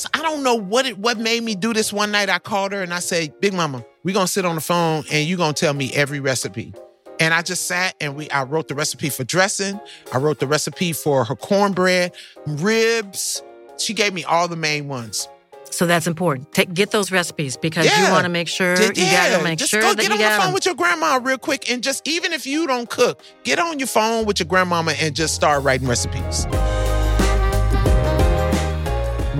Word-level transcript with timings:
so 0.00 0.08
I 0.14 0.22
don't 0.22 0.42
know 0.42 0.54
what 0.54 0.86
it 0.86 0.98
what 0.98 1.18
made 1.18 1.42
me 1.42 1.54
do 1.54 1.72
this. 1.72 1.92
One 1.92 2.10
night 2.10 2.28
I 2.28 2.38
called 2.38 2.72
her 2.72 2.82
and 2.82 2.92
I 2.94 3.00
said, 3.00 3.40
"Big 3.40 3.52
Mama, 3.52 3.84
we 4.02 4.12
gonna 4.12 4.26
sit 4.26 4.44
on 4.44 4.54
the 4.54 4.60
phone 4.60 5.04
and 5.10 5.26
you 5.28 5.36
gonna 5.36 5.52
tell 5.52 5.74
me 5.74 5.92
every 5.94 6.20
recipe." 6.20 6.72
And 7.18 7.34
I 7.34 7.42
just 7.42 7.66
sat 7.66 7.94
and 8.00 8.16
we 8.16 8.30
I 8.30 8.44
wrote 8.44 8.68
the 8.68 8.74
recipe 8.74 9.10
for 9.10 9.24
dressing. 9.24 9.78
I 10.12 10.18
wrote 10.18 10.38
the 10.38 10.46
recipe 10.46 10.92
for 10.92 11.24
her 11.24 11.36
cornbread, 11.36 12.12
ribs. 12.46 13.42
She 13.78 13.92
gave 13.94 14.14
me 14.14 14.24
all 14.24 14.48
the 14.48 14.56
main 14.56 14.88
ones. 14.88 15.28
So 15.70 15.86
that's 15.86 16.06
important. 16.06 16.52
Take, 16.52 16.74
get 16.74 16.90
those 16.90 17.12
recipes 17.12 17.56
because 17.56 17.86
you 17.86 18.10
want 18.10 18.24
to 18.24 18.28
make 18.28 18.48
sure 18.48 18.74
Did- 18.74 18.96
you 18.96 19.04
got 19.04 19.38
to 19.38 19.44
make 19.44 19.58
just 19.58 19.70
sure 19.70 19.80
go 19.80 19.94
that 19.94 20.02
get 20.02 20.06
you 20.06 20.12
on 20.12 20.18
the 20.18 20.24
phone 20.24 20.38
phone 20.38 20.46
'em. 20.48 20.54
with 20.54 20.66
your 20.66 20.74
grandma 20.74 21.20
real 21.22 21.38
quick 21.38 21.70
and 21.70 21.82
just 21.82 22.06
even 22.08 22.32
if 22.32 22.44
you 22.46 22.66
don't 22.66 22.90
cook, 22.90 23.22
get 23.44 23.58
on 23.58 23.78
your 23.78 23.86
phone 23.86 24.24
with 24.24 24.40
your 24.40 24.46
grandmama 24.48 24.92
and 25.00 25.14
just 25.14 25.34
start 25.34 25.62
writing 25.62 25.86
recipes. 25.86 26.46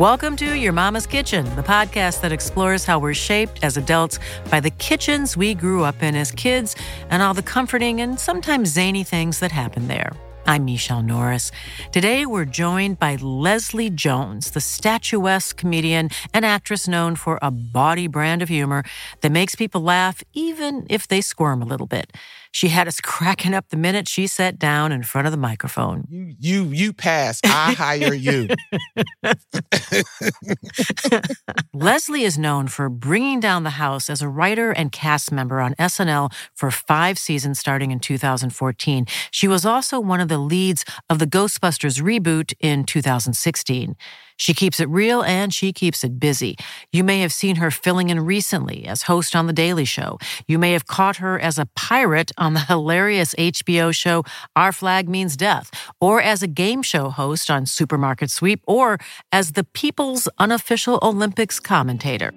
Welcome 0.00 0.34
to 0.36 0.54
Your 0.54 0.72
Mama's 0.72 1.06
Kitchen, 1.06 1.44
the 1.56 1.62
podcast 1.62 2.22
that 2.22 2.32
explores 2.32 2.86
how 2.86 2.98
we're 2.98 3.12
shaped 3.12 3.62
as 3.62 3.76
adults 3.76 4.18
by 4.50 4.58
the 4.58 4.70
kitchens 4.70 5.36
we 5.36 5.54
grew 5.54 5.84
up 5.84 6.02
in 6.02 6.16
as 6.16 6.32
kids 6.32 6.74
and 7.10 7.22
all 7.22 7.34
the 7.34 7.42
comforting 7.42 8.00
and 8.00 8.18
sometimes 8.18 8.70
zany 8.70 9.04
things 9.04 9.40
that 9.40 9.52
happen 9.52 9.88
there. 9.88 10.10
I'm 10.46 10.64
Michelle 10.64 11.02
Norris. 11.02 11.52
Today, 11.92 12.24
we're 12.24 12.46
joined 12.46 12.98
by 12.98 13.16
Leslie 13.16 13.90
Jones, 13.90 14.52
the 14.52 14.60
statuesque 14.62 15.58
comedian 15.58 16.08
and 16.32 16.46
actress 16.46 16.88
known 16.88 17.14
for 17.14 17.38
a 17.42 17.50
bawdy 17.50 18.06
brand 18.06 18.40
of 18.40 18.48
humor 18.48 18.84
that 19.20 19.30
makes 19.30 19.54
people 19.54 19.82
laugh 19.82 20.24
even 20.32 20.86
if 20.88 21.06
they 21.08 21.20
squirm 21.20 21.60
a 21.60 21.66
little 21.66 21.86
bit. 21.86 22.10
She 22.52 22.68
had 22.68 22.88
us 22.88 23.00
cracking 23.02 23.54
up 23.54 23.68
the 23.68 23.76
minute 23.76 24.08
she 24.08 24.26
sat 24.26 24.58
down 24.58 24.92
in 24.92 25.02
front 25.02 25.26
of 25.26 25.32
the 25.32 25.38
microphone. 25.38 26.06
You 26.08 26.34
you 26.38 26.64
you 26.64 26.92
pass. 26.92 27.40
I 27.44 27.72
hire 27.72 28.14
you. 28.14 28.48
Leslie 31.74 32.24
is 32.24 32.38
known 32.38 32.68
for 32.68 32.88
bringing 32.88 33.40
down 33.40 33.62
the 33.62 33.70
house 33.70 34.10
as 34.10 34.22
a 34.22 34.28
writer 34.28 34.70
and 34.70 34.92
cast 34.92 35.32
member 35.32 35.60
on 35.60 35.74
SNL 35.74 36.32
for 36.54 36.70
five 36.70 37.18
seasons 37.18 37.58
starting 37.58 37.90
in 37.90 38.00
2014. 38.00 39.06
She 39.30 39.48
was 39.48 39.64
also 39.64 40.00
one 40.00 40.20
of 40.20 40.28
the 40.28 40.38
leads 40.38 40.84
of 41.08 41.18
the 41.18 41.26
Ghostbusters 41.26 42.02
reboot 42.02 42.52
in 42.60 42.84
2016. 42.84 43.96
She 44.40 44.54
keeps 44.54 44.80
it 44.80 44.88
real 44.88 45.22
and 45.22 45.52
she 45.52 45.70
keeps 45.70 46.02
it 46.02 46.18
busy. 46.18 46.56
You 46.92 47.04
may 47.04 47.20
have 47.20 47.30
seen 47.30 47.56
her 47.56 47.70
filling 47.70 48.08
in 48.08 48.20
recently 48.20 48.86
as 48.86 49.02
host 49.02 49.36
on 49.36 49.46
The 49.46 49.52
Daily 49.52 49.84
Show. 49.84 50.18
You 50.48 50.58
may 50.58 50.72
have 50.72 50.86
caught 50.86 51.16
her 51.16 51.38
as 51.38 51.58
a 51.58 51.66
pirate 51.76 52.32
on 52.38 52.54
the 52.54 52.60
hilarious 52.68 53.34
HBO 53.34 53.94
show 53.94 54.24
Our 54.56 54.72
Flag 54.72 55.10
Means 55.10 55.36
Death, 55.36 55.70
or 56.00 56.22
as 56.22 56.42
a 56.42 56.46
game 56.46 56.80
show 56.80 57.10
host 57.10 57.50
on 57.50 57.66
Supermarket 57.66 58.30
Sweep, 58.30 58.62
or 58.66 58.98
as 59.30 59.52
the 59.52 59.64
people's 59.64 60.26
unofficial 60.38 60.98
Olympics 61.02 61.60
commentator. 61.60 62.32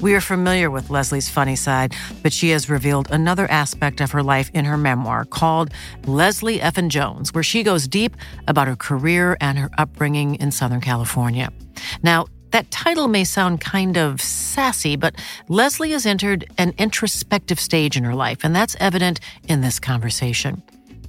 We 0.00 0.14
are 0.14 0.22
familiar 0.22 0.70
with 0.70 0.88
Leslie's 0.88 1.28
funny 1.28 1.56
side, 1.56 1.94
but 2.22 2.32
she 2.32 2.48
has 2.50 2.70
revealed 2.70 3.10
another 3.10 3.50
aspect 3.50 4.00
of 4.00 4.12
her 4.12 4.22
life 4.22 4.50
in 4.54 4.64
her 4.64 4.78
memoir 4.78 5.26
called 5.26 5.74
Leslie 6.06 6.58
Effin 6.58 6.88
Jones, 6.88 7.34
where 7.34 7.42
she 7.42 7.62
goes 7.62 7.86
deep 7.86 8.16
about 8.48 8.66
her 8.66 8.76
career 8.76 9.36
and 9.42 9.58
her 9.58 9.68
upbringing 9.76 10.36
in 10.36 10.52
Southern 10.52 10.80
California. 10.80 11.50
Now, 12.02 12.28
that 12.52 12.70
title 12.70 13.08
may 13.08 13.24
sound 13.24 13.60
kind 13.60 13.98
of 13.98 14.22
sassy, 14.22 14.96
but 14.96 15.16
Leslie 15.48 15.90
has 15.90 16.06
entered 16.06 16.50
an 16.56 16.72
introspective 16.78 17.60
stage 17.60 17.98
in 17.98 18.04
her 18.04 18.14
life, 18.14 18.38
and 18.42 18.56
that's 18.56 18.76
evident 18.80 19.20
in 19.48 19.60
this 19.60 19.78
conversation. 19.78 20.62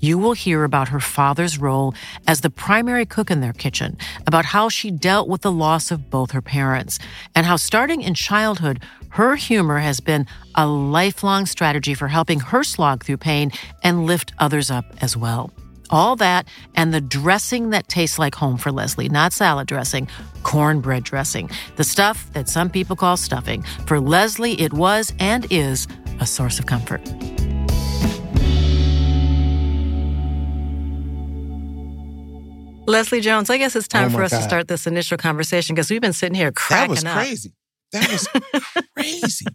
You 0.03 0.17
will 0.17 0.34
hear 0.34 0.63
about 0.63 0.89
her 0.89 1.00
father's 1.00 1.59
role 1.59 1.94
as 2.25 2.41
the 2.41 2.50
primary 2.50 3.06
cook 3.06 3.29
in 3.29 3.39
their 3.39 3.53
kitchen, 3.53 3.97
about 4.25 4.45
how 4.45 4.67
she 4.67 4.89
dealt 4.89 5.28
with 5.29 5.41
the 5.41 5.51
loss 5.51 5.91
of 5.91 6.09
both 6.09 6.31
her 6.31 6.41
parents, 6.41 6.97
and 7.35 7.45
how 7.45 7.56
starting 7.56 8.01
in 8.01 8.16
childhood, 8.16 8.81
her 9.09 9.35
humor 9.35 9.78
has 9.78 10.00
been 10.00 10.25
a 10.56 10.66
lifelong 10.66 11.45
strategy 11.45 11.94
for 11.94 12.07
helping 12.07 12.39
her 12.39 12.63
slog 12.63 13.03
through 13.03 13.17
pain 13.17 13.51
and 13.84 14.07
lift 14.07 14.34
others 14.39 14.72
up 14.72 14.85
as 15.01 15.16
well. 15.16 15.51
All 15.91 16.16
that 16.16 16.47
and 16.73 16.91
the 16.91 17.01
dressing 17.01 17.69
that 17.69 17.88
tastes 17.88 18.18
like 18.18 18.33
home 18.33 18.57
for 18.57 18.72
Leslie, 18.72 19.09
not 19.09 19.33
salad 19.33 19.68
dressing, 19.68 20.07
cornbread 20.41 21.03
dressing, 21.03 21.51
the 21.75 21.83
stuff 21.83 22.31
that 22.33 22.50
some 22.50 22.72
people 22.72 22.95
call 22.95 23.18
stuffing. 23.18 23.62
For 23.85 24.00
Leslie, 24.00 24.59
it 24.59 24.73
was 24.73 25.13
and 25.19 25.45
is 25.51 25.88
a 26.19 26.25
source 26.25 26.57
of 26.57 26.66
comfort. 26.66 27.01
Leslie 32.91 33.22
Jones, 33.22 33.50
I 33.50 33.57
guess 33.57 33.75
it's 33.75 33.88
time 33.88 34.07
Oh 34.07 34.18
for 34.18 34.24
us 34.24 34.31
to 34.31 34.41
start 34.41 34.68
this 34.68 34.85
initial 34.85 35.18
conversation 35.18 35.74
because 35.74 35.90
we've 35.90 36.02
been 36.02 36.13
sitting 36.13 36.35
here 36.35 36.52
cracking 36.52 36.97
up. 36.97 37.03
That 37.03 37.06
was 37.06 37.06
up. 37.06 37.18
crazy. 37.18 37.53
That 37.94 38.12
was 38.12 38.85
crazy. 38.97 39.46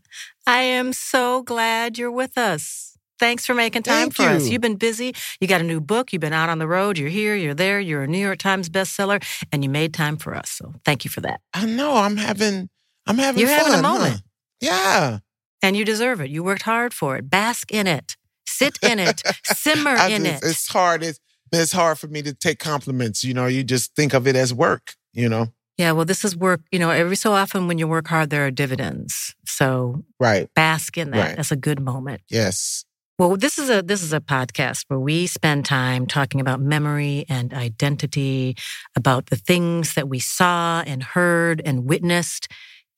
I 0.46 0.60
am 0.62 0.92
so 0.92 1.42
glad 1.42 1.98
you're 1.98 2.10
with 2.10 2.36
us. 2.38 2.96
Thanks 3.18 3.46
for 3.46 3.54
making 3.54 3.82
time 3.82 4.10
Thank 4.10 4.14
for 4.14 4.22
us. 4.24 4.46
you. 4.46 4.52
You've 4.52 4.60
been 4.60 4.76
busy. 4.76 5.14
You 5.40 5.48
got 5.48 5.60
a 5.60 5.64
new 5.64 5.80
book. 5.80 6.12
You've 6.12 6.20
been 6.20 6.32
out 6.34 6.48
on 6.50 6.58
the 6.58 6.66
road. 6.66 6.98
You're 6.98 7.08
here. 7.08 7.34
You're 7.34 7.54
there. 7.54 7.80
You're 7.80 8.02
a 8.02 8.06
New 8.06 8.18
York 8.18 8.38
Times 8.38 8.68
bestseller, 8.68 9.22
and 9.52 9.62
you 9.64 9.70
made 9.70 9.94
time 9.94 10.16
for 10.18 10.34
us. 10.34 10.50
So 10.50 10.74
thank 10.84 11.04
you 11.04 11.10
for 11.10 11.20
that. 11.22 11.40
I 11.54 11.64
know. 11.66 11.94
I'm 11.96 12.16
having. 12.18 12.68
I'm 13.06 13.16
having. 13.18 13.40
You're 13.40 13.48
having 13.50 13.72
a 13.72 13.76
fun, 13.76 13.84
huh? 13.84 13.94
moment. 13.98 14.22
Yeah. 14.60 15.18
And 15.62 15.76
you 15.76 15.84
deserve 15.86 16.20
it. 16.20 16.28
You 16.30 16.42
worked 16.44 16.62
hard 16.62 16.92
for 16.92 17.16
it. 17.16 17.30
Bask 17.30 17.70
in 17.72 17.86
it. 17.86 18.16
Sit 18.46 18.78
in 18.82 18.98
it. 18.98 19.22
Simmer 19.44 19.96
in 20.08 20.24
just- 20.24 20.44
it. 20.44 20.48
It's 20.50 20.68
hard. 20.68 21.02
It's 21.02 21.18
it's 21.52 21.72
hard 21.72 21.98
for 21.98 22.08
me 22.08 22.22
to 22.22 22.34
take 22.34 22.58
compliments. 22.58 23.24
You 23.24 23.34
know, 23.34 23.46
you 23.46 23.64
just 23.64 23.94
think 23.94 24.14
of 24.14 24.26
it 24.26 24.36
as 24.36 24.52
work. 24.52 24.94
You 25.12 25.28
know. 25.28 25.48
Yeah, 25.78 25.92
well, 25.92 26.06
this 26.06 26.24
is 26.24 26.36
work. 26.36 26.62
You 26.72 26.78
know, 26.78 26.90
every 26.90 27.16
so 27.16 27.32
often 27.32 27.68
when 27.68 27.78
you 27.78 27.86
work 27.86 28.08
hard, 28.08 28.30
there 28.30 28.46
are 28.46 28.50
dividends. 28.50 29.34
So 29.44 30.04
Right. 30.18 30.48
bask 30.54 30.96
in 30.96 31.10
that. 31.10 31.18
Right. 31.18 31.36
That's 31.36 31.52
a 31.52 31.56
good 31.56 31.80
moment. 31.80 32.22
Yes. 32.30 32.84
Well, 33.18 33.36
this 33.36 33.58
is 33.58 33.70
a 33.70 33.82
this 33.82 34.02
is 34.02 34.12
a 34.12 34.20
podcast 34.20 34.84
where 34.88 34.98
we 34.98 35.26
spend 35.26 35.64
time 35.64 36.06
talking 36.06 36.38
about 36.40 36.60
memory 36.60 37.24
and 37.30 37.54
identity, 37.54 38.56
about 38.94 39.26
the 39.26 39.36
things 39.36 39.94
that 39.94 40.08
we 40.08 40.18
saw 40.18 40.82
and 40.86 41.02
heard 41.02 41.62
and 41.64 41.86
witnessed 41.86 42.48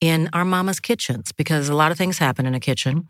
in 0.01 0.29
our 0.33 0.45
mama's 0.45 0.79
kitchens 0.79 1.31
because 1.31 1.69
a 1.69 1.75
lot 1.75 1.91
of 1.91 1.97
things 1.97 2.17
happen 2.17 2.45
in 2.45 2.53
a 2.53 2.59
kitchen 2.59 3.07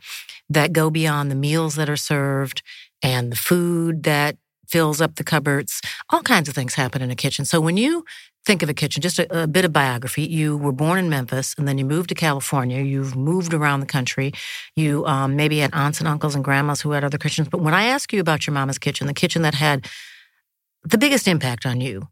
that 0.50 0.74
go 0.74 0.90
beyond 0.90 1.30
the 1.30 1.36
meals 1.36 1.76
that 1.76 1.90
are 1.90 1.98
served 1.98 2.62
and 3.02 3.32
the 3.32 3.36
food 3.36 4.04
that 4.04 4.38
fills 4.70 5.02
up 5.02 5.16
the 5.16 5.24
cupboards. 5.24 5.82
All 6.10 6.22
kinds 6.22 6.48
of 6.48 6.56
things 6.56 6.76
happen 6.76 7.02
in 7.02 7.12
a 7.12 7.16
kitchen. 7.16 7.46
So 7.46 7.60
when 7.60 7.78
you 7.78 8.06
think 8.46 8.64
of 8.64 8.70
a 8.70 8.74
kitchen, 8.74 9.02
just 9.02 9.20
a, 9.20 9.44
a 9.44 9.48
bit 9.48 9.66
of 9.66 9.74
biography. 9.74 10.24
You 10.24 10.58
were 10.58 10.72
born 10.72 10.98
in 10.98 11.10
Memphis 11.10 11.54
and 11.58 11.68
then 11.68 11.78
you 11.78 11.86
moved 11.86 12.10
to 12.10 12.16
California. 12.16 12.82
You've 12.82 13.16
moved 13.16 13.54
around 13.54 13.82
the 13.82 13.86
country. 13.86 14.32
You 14.76 15.06
um, 15.06 15.36
maybe 15.36 15.60
had 15.60 15.72
aunts 15.74 16.00
and 16.00 16.08
uncles 16.08 16.36
and 16.36 16.44
grandmas 16.44 16.82
who 16.82 16.92
had 16.92 17.04
other 17.04 17.18
kitchens. 17.18 17.48
But 17.50 17.62
when 17.62 17.74
I 17.74 17.86
ask 17.86 18.12
you 18.14 18.20
about 18.20 18.48
your 18.48 18.54
mama's 18.54 18.80
kitchen, 18.80 19.08
the 19.08 19.14
kitchen 19.14 19.42
that 19.44 19.54
had 19.54 19.88
the 20.84 20.98
biggest 20.98 21.28
impact 21.28 21.66
on 21.66 21.82
you, 21.82 22.08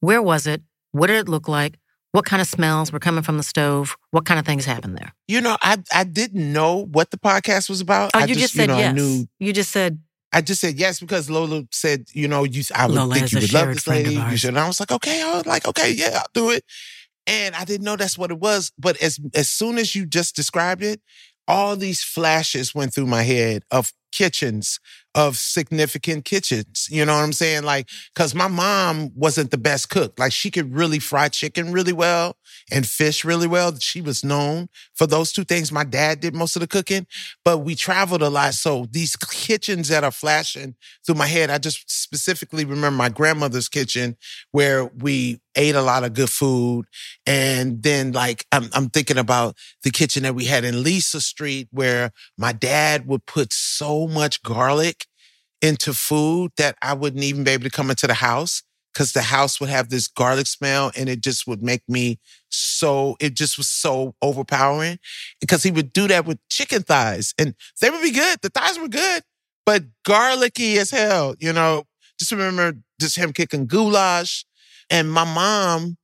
where 0.00 0.22
was 0.22 0.46
it? 0.46 0.62
What 0.92 1.08
did 1.08 1.16
it 1.16 1.28
look 1.28 1.48
like? 1.48 1.78
What 2.12 2.26
kind 2.26 2.42
of 2.42 2.48
smells 2.48 2.92
were 2.92 2.98
coming 2.98 3.22
from 3.22 3.38
the 3.38 3.42
stove? 3.42 3.96
What 4.10 4.26
kind 4.26 4.38
of 4.38 4.44
things 4.44 4.66
happened 4.66 4.98
there? 4.98 5.14
You 5.28 5.40
know, 5.40 5.56
I 5.62 5.78
I 5.92 6.04
didn't 6.04 6.52
know 6.52 6.84
what 6.84 7.10
the 7.10 7.16
podcast 7.16 7.70
was 7.70 7.80
about. 7.80 8.10
Oh, 8.14 8.20
I 8.20 8.26
you 8.26 8.34
just, 8.34 8.52
said 8.52 8.62
you 8.62 8.66
know, 8.68 8.78
yes. 8.78 8.90
I 8.90 8.92
knew 8.92 9.26
You 9.38 9.52
just 9.54 9.70
said 9.70 9.98
I 10.32 10.40
just 10.40 10.60
said 10.60 10.78
yes 10.78 10.98
because 11.00 11.28
Lola 11.28 11.64
said, 11.70 12.06
you 12.12 12.26
know, 12.26 12.44
you 12.44 12.62
I 12.74 12.86
would 12.86 12.96
Lola 12.96 13.14
think 13.14 13.32
you 13.32 13.40
would 13.40 13.52
love 13.52 13.68
this 13.68 13.86
lady. 13.86 14.14
You 14.14 14.36
should. 14.36 14.48
And 14.48 14.58
I 14.58 14.66
was 14.66 14.80
like, 14.80 14.90
okay. 14.90 15.22
I 15.22 15.36
was 15.36 15.46
like, 15.46 15.66
okay, 15.68 15.92
yeah, 15.92 16.20
I'll 16.20 16.26
do 16.32 16.50
it. 16.50 16.64
And 17.26 17.54
I 17.54 17.64
didn't 17.64 17.84
know 17.84 17.96
that's 17.96 18.16
what 18.18 18.30
it 18.30 18.40
was. 18.40 18.72
But 18.78 19.00
as 19.02 19.18
as 19.34 19.48
soon 19.48 19.78
as 19.78 19.94
you 19.94 20.06
just 20.06 20.34
described 20.34 20.82
it, 20.82 21.00
all 21.46 21.76
these 21.76 22.02
flashes 22.02 22.74
went 22.74 22.94
through 22.94 23.06
my 23.06 23.22
head 23.22 23.62
of 23.70 23.92
kitchens, 24.12 24.78
of 25.14 25.36
significant 25.36 26.24
kitchens. 26.24 26.88
You 26.90 27.04
know 27.04 27.14
what 27.14 27.22
I'm 27.22 27.32
saying? 27.32 27.64
Like, 27.64 27.88
cause 28.14 28.34
my 28.34 28.48
mom 28.48 29.10
wasn't 29.14 29.50
the 29.50 29.58
best 29.58 29.90
cook. 29.90 30.18
Like 30.18 30.32
she 30.32 30.50
could 30.50 30.74
really 30.74 30.98
fry 30.98 31.28
chicken 31.28 31.72
really 31.72 31.92
well 31.92 32.36
and 32.70 32.86
fish 32.86 33.24
really 33.24 33.46
well. 33.46 33.74
She 33.78 34.00
was 34.00 34.24
known 34.24 34.68
for 34.94 35.06
those 35.06 35.32
two 35.32 35.44
things. 35.44 35.70
My 35.70 35.84
dad 35.84 36.20
did 36.20 36.34
most 36.34 36.56
of 36.56 36.60
the 36.60 36.66
cooking, 36.66 37.06
but 37.44 37.58
we 37.58 37.74
traveled 37.74 38.22
a 38.22 38.30
lot. 38.30 38.54
So 38.54 38.86
these 38.90 39.16
kitchens 39.16 39.88
that 39.88 40.04
are 40.04 40.10
flashing 40.10 40.76
through 41.04 41.16
my 41.16 41.26
head, 41.26 41.50
I 41.50 41.58
just 41.58 41.90
specifically 41.90 42.64
remember 42.64 42.96
my 42.96 43.08
grandmother's 43.08 43.68
kitchen 43.68 44.16
where 44.50 44.86
we 44.86 45.40
ate 45.54 45.74
a 45.74 45.82
lot 45.82 46.04
of 46.04 46.14
good 46.14 46.30
food. 46.30 46.86
And 47.26 47.82
then 47.82 48.12
like 48.12 48.46
I'm, 48.52 48.70
I'm 48.72 48.88
thinking 48.88 49.18
about 49.18 49.56
the 49.82 49.90
kitchen 49.90 50.22
that 50.22 50.34
we 50.34 50.46
had 50.46 50.64
in 50.64 50.82
Lisa 50.82 51.20
Street 51.20 51.68
where 51.70 52.12
my 52.38 52.52
dad 52.52 53.06
would 53.06 53.26
put 53.26 53.52
so 53.52 54.06
much 54.06 54.42
garlic 54.42 55.01
into 55.62 55.94
food 55.94 56.52
that 56.58 56.76
I 56.82 56.94
wouldn't 56.94 57.24
even 57.24 57.44
be 57.44 57.52
able 57.52 57.64
to 57.64 57.70
come 57.70 57.90
into 57.90 58.06
the 58.06 58.14
house 58.14 58.62
because 58.92 59.12
the 59.12 59.22
house 59.22 59.60
would 59.60 59.70
have 59.70 59.88
this 59.88 60.08
garlic 60.08 60.46
smell 60.46 60.92
and 60.96 61.08
it 61.08 61.22
just 61.22 61.46
would 61.46 61.62
make 61.62 61.82
me 61.88 62.18
so, 62.50 63.16
it 63.20 63.34
just 63.34 63.56
was 63.56 63.68
so 63.68 64.14
overpowering 64.20 64.98
because 65.40 65.62
he 65.62 65.70
would 65.70 65.92
do 65.92 66.08
that 66.08 66.26
with 66.26 66.38
chicken 66.50 66.82
thighs 66.82 67.32
and 67.38 67.54
they 67.80 67.90
would 67.90 68.02
be 68.02 68.10
good. 68.10 68.38
The 68.42 68.50
thighs 68.50 68.78
were 68.78 68.88
good, 68.88 69.22
but 69.64 69.84
garlicky 70.04 70.78
as 70.78 70.90
hell, 70.90 71.34
you 71.38 71.52
know. 71.52 71.84
Just 72.18 72.32
remember 72.32 72.74
just 73.00 73.16
him 73.16 73.32
kicking 73.32 73.66
goulash 73.66 74.44
and 74.90 75.10
my 75.10 75.24
mom 75.24 75.96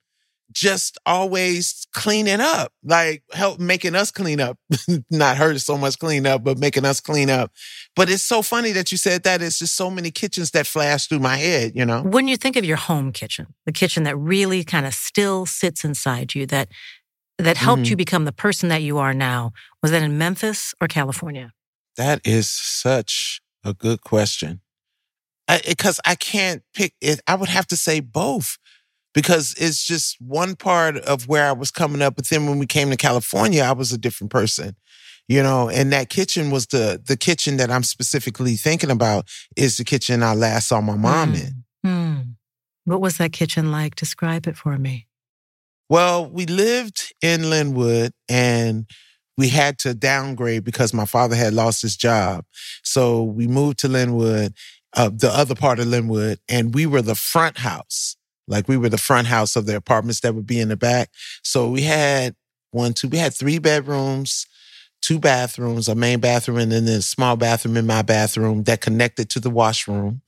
just 0.58 0.98
always 1.06 1.86
cleaning 1.92 2.40
up, 2.40 2.72
like 2.82 3.22
help 3.32 3.60
making 3.60 3.94
us 3.94 4.10
clean 4.10 4.40
up. 4.40 4.58
Not 5.10 5.36
her 5.36 5.56
so 5.58 5.78
much 5.78 5.98
clean 6.00 6.26
up, 6.26 6.42
but 6.42 6.58
making 6.58 6.84
us 6.84 7.00
clean 7.00 7.30
up. 7.30 7.52
But 7.94 8.10
it's 8.10 8.24
so 8.24 8.42
funny 8.42 8.72
that 8.72 8.90
you 8.90 8.98
said 8.98 9.22
that. 9.22 9.40
It's 9.40 9.60
just 9.60 9.76
so 9.76 9.88
many 9.88 10.10
kitchens 10.10 10.50
that 10.50 10.66
flash 10.66 11.06
through 11.06 11.20
my 11.20 11.36
head, 11.36 11.72
you 11.76 11.86
know? 11.86 12.02
when 12.02 12.26
you 12.26 12.36
think 12.36 12.56
of 12.56 12.64
your 12.64 12.76
home 12.76 13.12
kitchen, 13.12 13.46
the 13.66 13.72
kitchen 13.72 14.02
that 14.02 14.16
really 14.16 14.64
kind 14.64 14.84
of 14.84 14.94
still 14.94 15.46
sits 15.46 15.84
inside 15.84 16.34
you, 16.34 16.44
that 16.46 16.68
that 17.38 17.56
helped 17.56 17.82
Mhm. 17.84 17.90
you 17.90 17.96
become 17.96 18.24
the 18.24 18.32
person 18.32 18.68
that 18.68 18.82
you 18.82 18.98
are 18.98 19.14
now, 19.14 19.52
was 19.80 19.92
that 19.92 20.02
in 20.02 20.18
Memphis 20.18 20.74
or 20.80 20.88
California? 20.88 21.52
That 21.96 22.20
is 22.24 22.48
such 22.50 23.40
a 23.64 23.72
good 23.72 24.00
question. 24.02 24.60
Because 25.66 26.00
I, 26.04 26.14
can't 26.16 26.62
pick 26.74 26.94
it. 27.00 27.20
I 27.28 27.34
would 27.36 27.48
have 27.48 27.66
to 27.68 27.76
say 27.76 28.00
both 28.00 28.58
because 29.18 29.52
it's 29.58 29.84
just 29.84 30.16
one 30.20 30.54
part 30.54 30.96
of 30.98 31.26
where 31.26 31.48
I 31.48 31.50
was 31.50 31.72
coming 31.72 32.02
up. 32.02 32.14
But 32.14 32.28
then 32.28 32.46
when 32.46 32.60
we 32.60 32.66
came 32.66 32.88
to 32.90 32.96
California, 32.96 33.64
I 33.64 33.72
was 33.72 33.90
a 33.90 33.98
different 33.98 34.30
person, 34.30 34.76
you 35.26 35.42
know, 35.42 35.68
and 35.68 35.92
that 35.92 36.08
kitchen 36.08 36.52
was 36.52 36.68
the, 36.68 37.02
the 37.04 37.16
kitchen 37.16 37.56
that 37.56 37.68
I'm 37.68 37.82
specifically 37.82 38.54
thinking 38.54 38.92
about 38.92 39.26
is 39.56 39.76
the 39.76 39.82
kitchen 39.82 40.22
I 40.22 40.34
last 40.34 40.68
saw 40.68 40.80
my 40.80 40.94
mom 40.94 41.34
in. 41.34 41.64
Hmm. 41.84 42.16
What 42.84 43.00
was 43.00 43.16
that 43.16 43.32
kitchen 43.32 43.72
like? 43.72 43.96
Describe 43.96 44.46
it 44.46 44.56
for 44.56 44.78
me. 44.78 45.08
Well, 45.88 46.30
we 46.30 46.46
lived 46.46 47.12
in 47.20 47.40
Lynwood 47.40 48.12
and 48.28 48.86
we 49.36 49.48
had 49.48 49.80
to 49.80 49.94
downgrade 49.94 50.62
because 50.62 50.94
my 50.94 51.06
father 51.06 51.34
had 51.34 51.54
lost 51.54 51.82
his 51.82 51.96
job. 51.96 52.44
So 52.84 53.24
we 53.24 53.48
moved 53.48 53.80
to 53.80 53.88
Lynwood, 53.88 54.54
uh, 54.96 55.10
the 55.12 55.30
other 55.34 55.56
part 55.56 55.80
of 55.80 55.88
Lynwood, 55.88 56.36
and 56.48 56.72
we 56.72 56.86
were 56.86 57.02
the 57.02 57.16
front 57.16 57.58
house. 57.58 58.16
Like 58.48 58.68
we 58.68 58.76
were 58.76 58.88
the 58.88 58.98
front 58.98 59.28
house 59.28 59.56
of 59.56 59.66
the 59.66 59.76
apartments 59.76 60.20
that 60.20 60.34
would 60.34 60.46
be 60.46 60.60
in 60.60 60.68
the 60.68 60.76
back. 60.76 61.10
So 61.42 61.70
we 61.70 61.82
had 61.82 62.34
one, 62.70 62.94
two, 62.94 63.08
we 63.08 63.18
had 63.18 63.34
three 63.34 63.58
bedrooms, 63.58 64.46
two 65.00 65.18
bathrooms, 65.18 65.88
a 65.88 65.94
main 65.94 66.20
bathroom, 66.20 66.58
and 66.58 66.72
then 66.72 66.86
a 66.86 67.02
small 67.02 67.36
bathroom 67.36 67.76
in 67.76 67.86
my 67.86 68.02
bathroom 68.02 68.64
that 68.64 68.80
connected 68.80 69.30
to 69.30 69.40
the 69.40 69.50
washroom. 69.50 70.22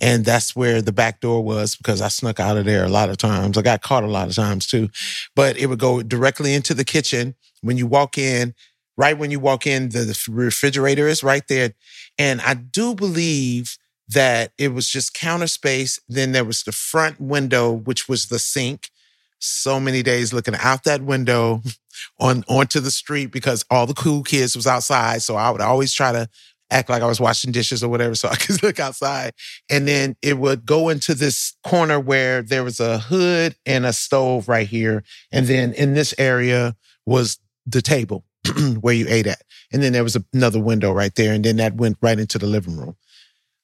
And 0.00 0.24
that's 0.24 0.56
where 0.56 0.82
the 0.82 0.92
back 0.92 1.20
door 1.20 1.42
was 1.42 1.76
because 1.76 2.00
I 2.00 2.08
snuck 2.08 2.40
out 2.40 2.56
of 2.56 2.64
there 2.64 2.84
a 2.84 2.88
lot 2.88 3.10
of 3.10 3.18
times. 3.18 3.56
I 3.56 3.62
got 3.62 3.82
caught 3.82 4.04
a 4.04 4.08
lot 4.08 4.28
of 4.28 4.34
times 4.34 4.66
too. 4.66 4.88
But 5.34 5.56
it 5.56 5.66
would 5.66 5.78
go 5.78 6.02
directly 6.02 6.54
into 6.54 6.74
the 6.74 6.84
kitchen. 6.84 7.34
When 7.62 7.76
you 7.76 7.86
walk 7.86 8.18
in, 8.18 8.54
right 8.96 9.16
when 9.16 9.30
you 9.30 9.40
walk 9.40 9.66
in, 9.66 9.90
the, 9.90 10.18
refrigerator 10.28 11.08
is 11.08 11.22
right 11.22 11.46
there. 11.48 11.72
And 12.18 12.40
I 12.40 12.54
do 12.54 12.94
believe 12.94 13.76
that 14.08 14.52
it 14.58 14.72
was 14.72 14.88
just 14.88 15.14
counter 15.14 15.46
space. 15.46 16.00
Then 16.08 16.32
there 16.32 16.44
was 16.44 16.62
the 16.62 16.72
front 16.72 17.20
window, 17.20 17.72
which 17.72 18.08
was 18.08 18.26
the 18.26 18.38
sink. 18.38 18.90
So 19.38 19.78
many 19.78 20.02
days 20.02 20.32
looking 20.32 20.54
out 20.54 20.84
that 20.84 21.02
window 21.02 21.62
on 22.20 22.44
onto 22.48 22.80
the 22.80 22.90
street 22.90 23.26
because 23.26 23.64
all 23.70 23.86
the 23.86 23.94
cool 23.94 24.22
kids 24.22 24.56
was 24.56 24.66
outside. 24.66 25.22
So 25.22 25.36
I 25.36 25.50
would 25.50 25.60
always 25.60 25.92
try 25.92 26.12
to 26.12 26.28
act 26.70 26.88
like 26.88 27.02
I 27.02 27.06
was 27.06 27.20
washing 27.20 27.52
dishes 27.52 27.82
or 27.82 27.88
whatever 27.88 28.14
so 28.16 28.28
I 28.28 28.36
could 28.36 28.62
look 28.62 28.80
outside. 28.80 29.32
And 29.70 29.86
then 29.86 30.16
it 30.22 30.38
would 30.38 30.64
go 30.64 30.88
into 30.88 31.14
this 31.14 31.54
corner 31.64 32.00
where 32.00 32.42
there 32.42 32.64
was 32.64 32.80
a 32.80 32.98
hood 32.98 33.56
and 33.64 33.86
a 33.86 33.92
stove 33.92 34.48
right 34.48 34.66
here. 34.66 35.04
And 35.32 35.46
then 35.46 35.72
in 35.74 35.94
this 35.94 36.14
area 36.18 36.76
was 37.04 37.38
the 37.66 37.82
table 37.82 38.24
where 38.80 38.94
you 38.94 39.06
ate 39.08 39.26
at. 39.26 39.42
And 39.72 39.82
then 39.82 39.92
there 39.92 40.04
was 40.04 40.16
another 40.32 40.60
window 40.60 40.92
right 40.92 41.14
there. 41.14 41.32
And 41.32 41.44
then 41.44 41.56
that 41.56 41.74
went 41.74 41.98
right 42.00 42.18
into 42.18 42.38
the 42.38 42.46
living 42.46 42.76
room. 42.76 42.96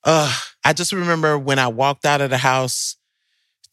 Uh, 0.05 0.33
I 0.65 0.73
just 0.73 0.93
remember 0.93 1.39
when 1.39 1.59
I 1.59 1.69
walked 1.69 2.05
out 2.05 2.21
of 2.21 2.31
the 2.31 2.39
house 2.39 2.97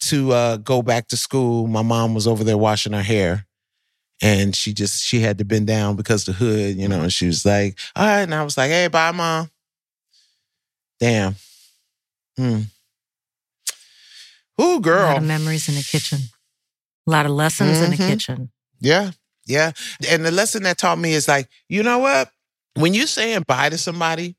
to 0.00 0.32
uh, 0.32 0.56
go 0.58 0.82
back 0.82 1.08
to 1.08 1.16
school, 1.16 1.66
my 1.66 1.82
mom 1.82 2.14
was 2.14 2.26
over 2.26 2.44
there 2.44 2.58
washing 2.58 2.92
her 2.92 3.02
hair. 3.02 3.46
And 4.22 4.54
she 4.54 4.74
just, 4.74 5.02
she 5.02 5.20
had 5.20 5.38
to 5.38 5.44
bend 5.44 5.66
down 5.66 5.96
because 5.96 6.24
the 6.24 6.32
hood, 6.32 6.76
you 6.76 6.88
know, 6.88 7.00
and 7.02 7.12
she 7.12 7.26
was 7.26 7.44
like, 7.44 7.78
all 7.96 8.06
right. 8.06 8.20
And 8.22 8.34
I 8.34 8.42
was 8.44 8.56
like, 8.56 8.70
hey, 8.70 8.88
bye, 8.88 9.12
mom. 9.12 9.50
Damn. 10.98 11.36
Hmm. 12.36 12.60
Ooh, 14.60 14.80
girl. 14.80 15.04
A 15.06 15.08
lot 15.14 15.16
of 15.18 15.22
memories 15.24 15.68
in 15.68 15.74
the 15.74 15.82
kitchen. 15.82 16.18
A 17.06 17.10
lot 17.10 17.24
of 17.24 17.32
lessons 17.32 17.80
in 17.80 17.90
the 17.90 17.96
Mhm. 17.96 18.06
kitchen. 18.06 18.50
Yeah. 18.78 19.12
Yeah. 19.46 19.72
And 20.08 20.24
the 20.24 20.30
lesson 20.30 20.62
that 20.64 20.76
taught 20.76 20.98
me 20.98 21.14
is 21.14 21.26
like, 21.26 21.48
you 21.68 21.82
know 21.82 21.98
what? 21.98 22.30
When 22.74 22.92
you're 22.92 23.06
saying 23.06 23.44
bye 23.48 23.70
to 23.70 23.78
somebody, 23.78 24.36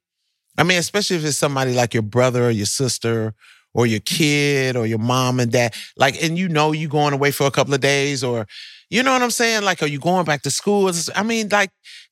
I 0.62 0.63
mean, 0.63 0.77
especially 0.77 1.15
if 1.18 1.25
it's 1.25 1.38
somebody 1.39 1.74
like 1.74 1.96
your 1.96 2.03
brother 2.03 2.46
or 2.46 2.51
your 2.51 2.68
sister 2.68 3.34
or 3.74 3.88
your 3.88 4.00
kid 4.01 4.75
or 4.75 4.86
your 4.86 5.00
mom 5.00 5.39
and 5.39 5.51
dad, 5.51 5.74
like, 5.98 6.22
and 6.24 6.38
you 6.38 6.48
know 6.48 6.72
you 6.72 6.88
going 6.88 7.15
away 7.15 7.32
for 7.32 7.48
a 7.48 7.51
couple 7.51 7.74
of 7.74 7.80
days 7.82 8.24
or, 8.24 8.46
you 8.91 9.01
know 9.01 9.12
what 9.12 9.24
I'm 9.24 9.32
saying? 9.32 9.63
Like, 9.63 9.82
are 9.82 9.88
you 9.88 9.98
going 10.00 10.24
back 10.24 10.44
to 10.44 10.51
school? 10.51 10.91
I 11.15 11.24
mean, 11.24 11.50
like, 11.50 11.72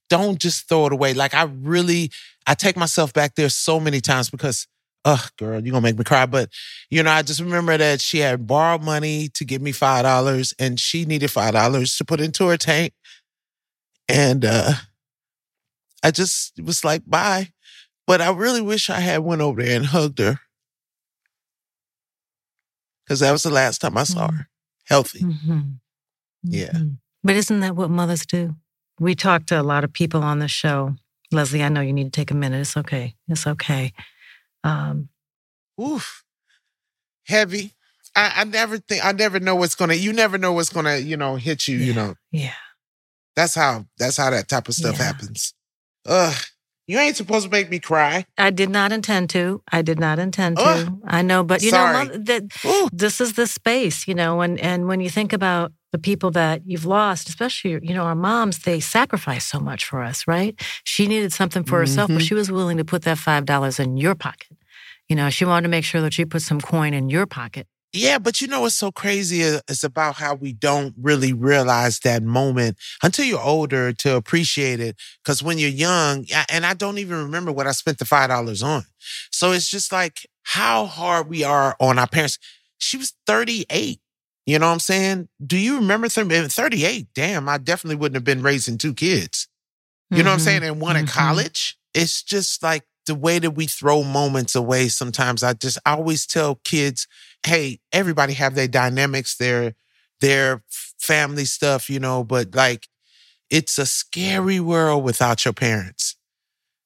don't 0.09 0.39
just 0.39 0.67
throw 0.67 0.87
it 0.87 0.93
away. 0.93 1.13
Like, 1.13 1.35
I 1.35 1.43
really, 1.43 2.09
I 2.47 2.55
take 2.55 2.75
myself 2.75 3.13
back 3.13 3.35
there 3.35 3.49
so 3.49 3.79
many 3.79 4.01
times 4.01 4.31
because, 4.31 4.65
ugh, 5.05 5.29
girl, 5.37 5.61
you're 5.63 5.71
gonna 5.71 5.81
make 5.83 5.99
me 5.99 6.03
cry. 6.03 6.25
But, 6.25 6.49
you 6.89 7.03
know, 7.03 7.11
I 7.11 7.21
just 7.21 7.41
remember 7.41 7.77
that 7.77 8.01
she 8.01 8.17
had 8.17 8.47
borrowed 8.47 8.81
money 8.81 9.29
to 9.35 9.45
give 9.45 9.61
me 9.61 9.73
$5 9.73 10.55
and 10.57 10.79
she 10.79 11.05
needed 11.05 11.29
$5 11.29 11.95
to 11.99 12.03
put 12.03 12.19
into 12.19 12.47
her 12.47 12.57
tank. 12.57 12.93
And, 14.07 14.43
uh, 14.43 14.73
I 16.03 16.11
just 16.11 16.53
was 16.63 16.83
like, 16.83 17.03
bye. 17.05 17.49
But 18.09 18.21
I 18.21 18.31
really 18.31 18.61
wish 18.61 18.89
I 18.89 19.01
had 19.01 19.19
went 19.19 19.39
over 19.43 19.61
there 19.61 19.75
and 19.75 19.85
hugged 19.85 20.17
her. 20.17 20.39
Cause 23.07 23.19
that 23.19 23.31
was 23.31 23.43
the 23.43 23.51
last 23.51 23.81
time 23.81 23.99
I 23.99 24.03
saw 24.03 24.29
Mm. 24.29 24.37
her. 24.37 24.49
Healthy. 24.85 25.19
hmm 25.19 25.59
Yeah. 26.41 26.79
But 27.23 27.35
isn't 27.35 27.59
that 27.59 27.75
what 27.75 27.91
mothers 27.91 28.25
do? 28.25 28.55
We 28.99 29.13
talk 29.13 29.45
to 29.45 29.61
a 29.61 29.61
lot 29.61 29.83
of 29.83 29.93
people 29.93 30.23
on 30.23 30.39
the 30.39 30.47
show. 30.47 30.95
Leslie, 31.31 31.61
I 31.63 31.69
know 31.69 31.81
you 31.81 31.93
need 31.93 32.05
to 32.11 32.19
take 32.19 32.31
a 32.31 32.33
minute. 32.33 32.61
It's 32.61 32.75
okay. 32.75 33.13
It's 33.27 33.45
okay. 33.45 33.93
Um, 34.63 35.09
Oof. 35.79 36.23
Heavy. 37.27 37.75
I, 38.15 38.31
I 38.37 38.43
never 38.45 38.79
think 38.79 39.05
I 39.05 39.11
never 39.11 39.39
know 39.39 39.55
what's 39.55 39.75
gonna 39.75 39.93
you 39.93 40.13
never 40.13 40.39
know 40.39 40.53
what's 40.53 40.69
gonna, 40.71 40.97
you 40.97 41.15
know, 41.15 41.35
hit 41.35 41.67
you, 41.67 41.77
you 41.77 41.93
know. 41.93 42.15
yeah. 42.31 42.55
That's 43.35 43.53
how 43.53 43.85
that's 43.99 44.17
how 44.17 44.31
that 44.31 44.47
type 44.47 44.67
of 44.67 44.73
stuff 44.73 44.97
Yeah. 44.97 45.03
happens. 45.05 45.53
Ugh. 46.07 46.35
You 46.89 46.97
ain't 46.97 47.15
supposed 47.15 47.45
to 47.45 47.51
make 47.51 47.69
me 47.69 47.77
cry. 47.77 48.25
I 48.35 48.49
did 48.49 48.71
not 48.71 48.91
intend 48.91 49.29
to. 49.29 49.61
I 49.71 49.83
did 49.83 49.99
not 49.99 50.17
intend 50.17 50.57
to. 50.57 50.63
Ugh. 50.63 50.99
I 51.05 51.21
know, 51.21 51.43
but 51.43 51.61
you 51.61 51.69
Sorry. 51.69 52.07
know, 52.07 52.17
that 52.17 52.43
this 52.91 53.21
is 53.21 53.33
the 53.33 53.45
space, 53.45 54.07
you 54.07 54.15
know, 54.15 54.41
and 54.41 54.59
and 54.59 54.87
when 54.87 54.99
you 54.99 55.07
think 55.07 55.31
about 55.31 55.71
the 55.91 55.99
people 55.99 56.31
that 56.31 56.63
you've 56.65 56.87
lost, 56.87 57.29
especially 57.29 57.77
you 57.83 57.93
know 57.93 58.05
our 58.05 58.15
moms, 58.15 58.57
they 58.63 58.79
sacrifice 58.79 59.45
so 59.45 59.59
much 59.59 59.85
for 59.85 60.01
us, 60.01 60.27
right? 60.27 60.59
She 60.83 61.05
needed 61.07 61.31
something 61.31 61.63
for 61.63 61.77
herself, 61.77 62.07
but 62.07 62.23
Mhm. 62.23 62.27
she 62.27 62.33
was 62.33 62.49
willing 62.51 62.77
to 62.77 62.85
put 62.85 63.03
that 63.03 63.19
five 63.19 63.45
dollars 63.45 63.79
in 63.79 63.95
your 63.97 64.15
pocket. 64.15 64.57
You 65.07 65.15
know, 65.15 65.29
she 65.29 65.45
wanted 65.45 65.65
to 65.67 65.69
make 65.69 65.85
sure 65.85 66.01
that 66.01 66.13
she 66.15 66.25
put 66.25 66.41
some 66.41 66.59
coin 66.59 66.95
in 66.95 67.09
your 67.11 67.27
pocket. 67.27 67.67
Yeah, 67.91 68.19
but 68.19 68.39
you 68.39 68.47
know 68.47 68.61
what's 68.61 68.75
so 68.75 68.91
crazy 68.91 69.41
is 69.41 69.83
about 69.83 70.15
how 70.15 70.35
we 70.35 70.53
don't 70.53 70.93
really 71.01 71.33
realize 71.33 71.99
that 72.01 72.21
moment 72.21 72.77
until 73.01 73.25
you're 73.25 73.41
older 73.41 73.93
to 73.93 74.15
appreciate 74.15 74.79
it. 74.79 74.95
Because 75.23 75.41
when 75.41 75.57
you're 75.57 75.69
young, 75.69 76.25
and 76.51 76.67
I 76.67 76.75
don't 76.75 76.99
even 76.99 77.17
remember 77.17 77.51
what 77.51 77.65
I 77.65 77.71
spent 77.71 77.97
the 77.97 78.05
five 78.05 78.29
dollars 78.29 78.61
on. 78.61 78.83
So 79.31 79.53
it's 79.53 79.69
just 79.69 79.91
like 79.91 80.27
how 80.43 80.85
hard 80.85 81.29
we 81.29 81.43
are 81.43 81.75
on 81.79 81.97
our 81.97 82.07
parents. 82.07 82.37
She 82.77 82.97
was 82.97 83.13
38. 83.25 83.99
You 84.45 84.59
know 84.59 84.67
what 84.67 84.73
I'm 84.73 84.79
saying? 84.79 85.29
Do 85.45 85.57
you 85.57 85.75
remember 85.75 86.09
38? 86.09 87.07
Damn, 87.13 87.49
I 87.49 87.57
definitely 87.57 87.97
wouldn't 87.97 88.15
have 88.15 88.23
been 88.23 88.41
raising 88.41 88.77
two 88.77 88.93
kids. 88.93 89.47
You 90.09 90.17
mm-hmm. 90.17 90.25
know 90.25 90.31
what 90.31 90.33
I'm 90.33 90.39
saying? 90.39 90.63
And 90.63 90.81
one 90.81 90.95
mm-hmm. 90.95 91.05
in 91.05 91.07
college. 91.07 91.77
It's 91.93 92.21
just 92.21 92.61
like 92.61 92.83
the 93.05 93.15
way 93.15 93.39
that 93.39 93.51
we 93.51 93.65
throw 93.65 94.03
moments 94.03 94.55
away 94.55 94.87
sometimes. 94.87 95.43
I 95.43 95.53
just 95.53 95.79
I 95.85 95.93
always 95.93 96.25
tell 96.25 96.55
kids, 96.63 97.07
hey, 97.45 97.79
everybody 97.91 98.33
have 98.33 98.55
their 98.55 98.67
dynamics, 98.67 99.37
their 99.37 99.75
their 100.21 100.63
family 100.99 101.45
stuff, 101.45 101.89
you 101.89 101.99
know, 101.99 102.23
but 102.23 102.53
like 102.53 102.87
it's 103.49 103.77
a 103.77 103.85
scary 103.85 104.59
world 104.59 105.03
without 105.03 105.45
your 105.45 105.53
parents. 105.53 106.15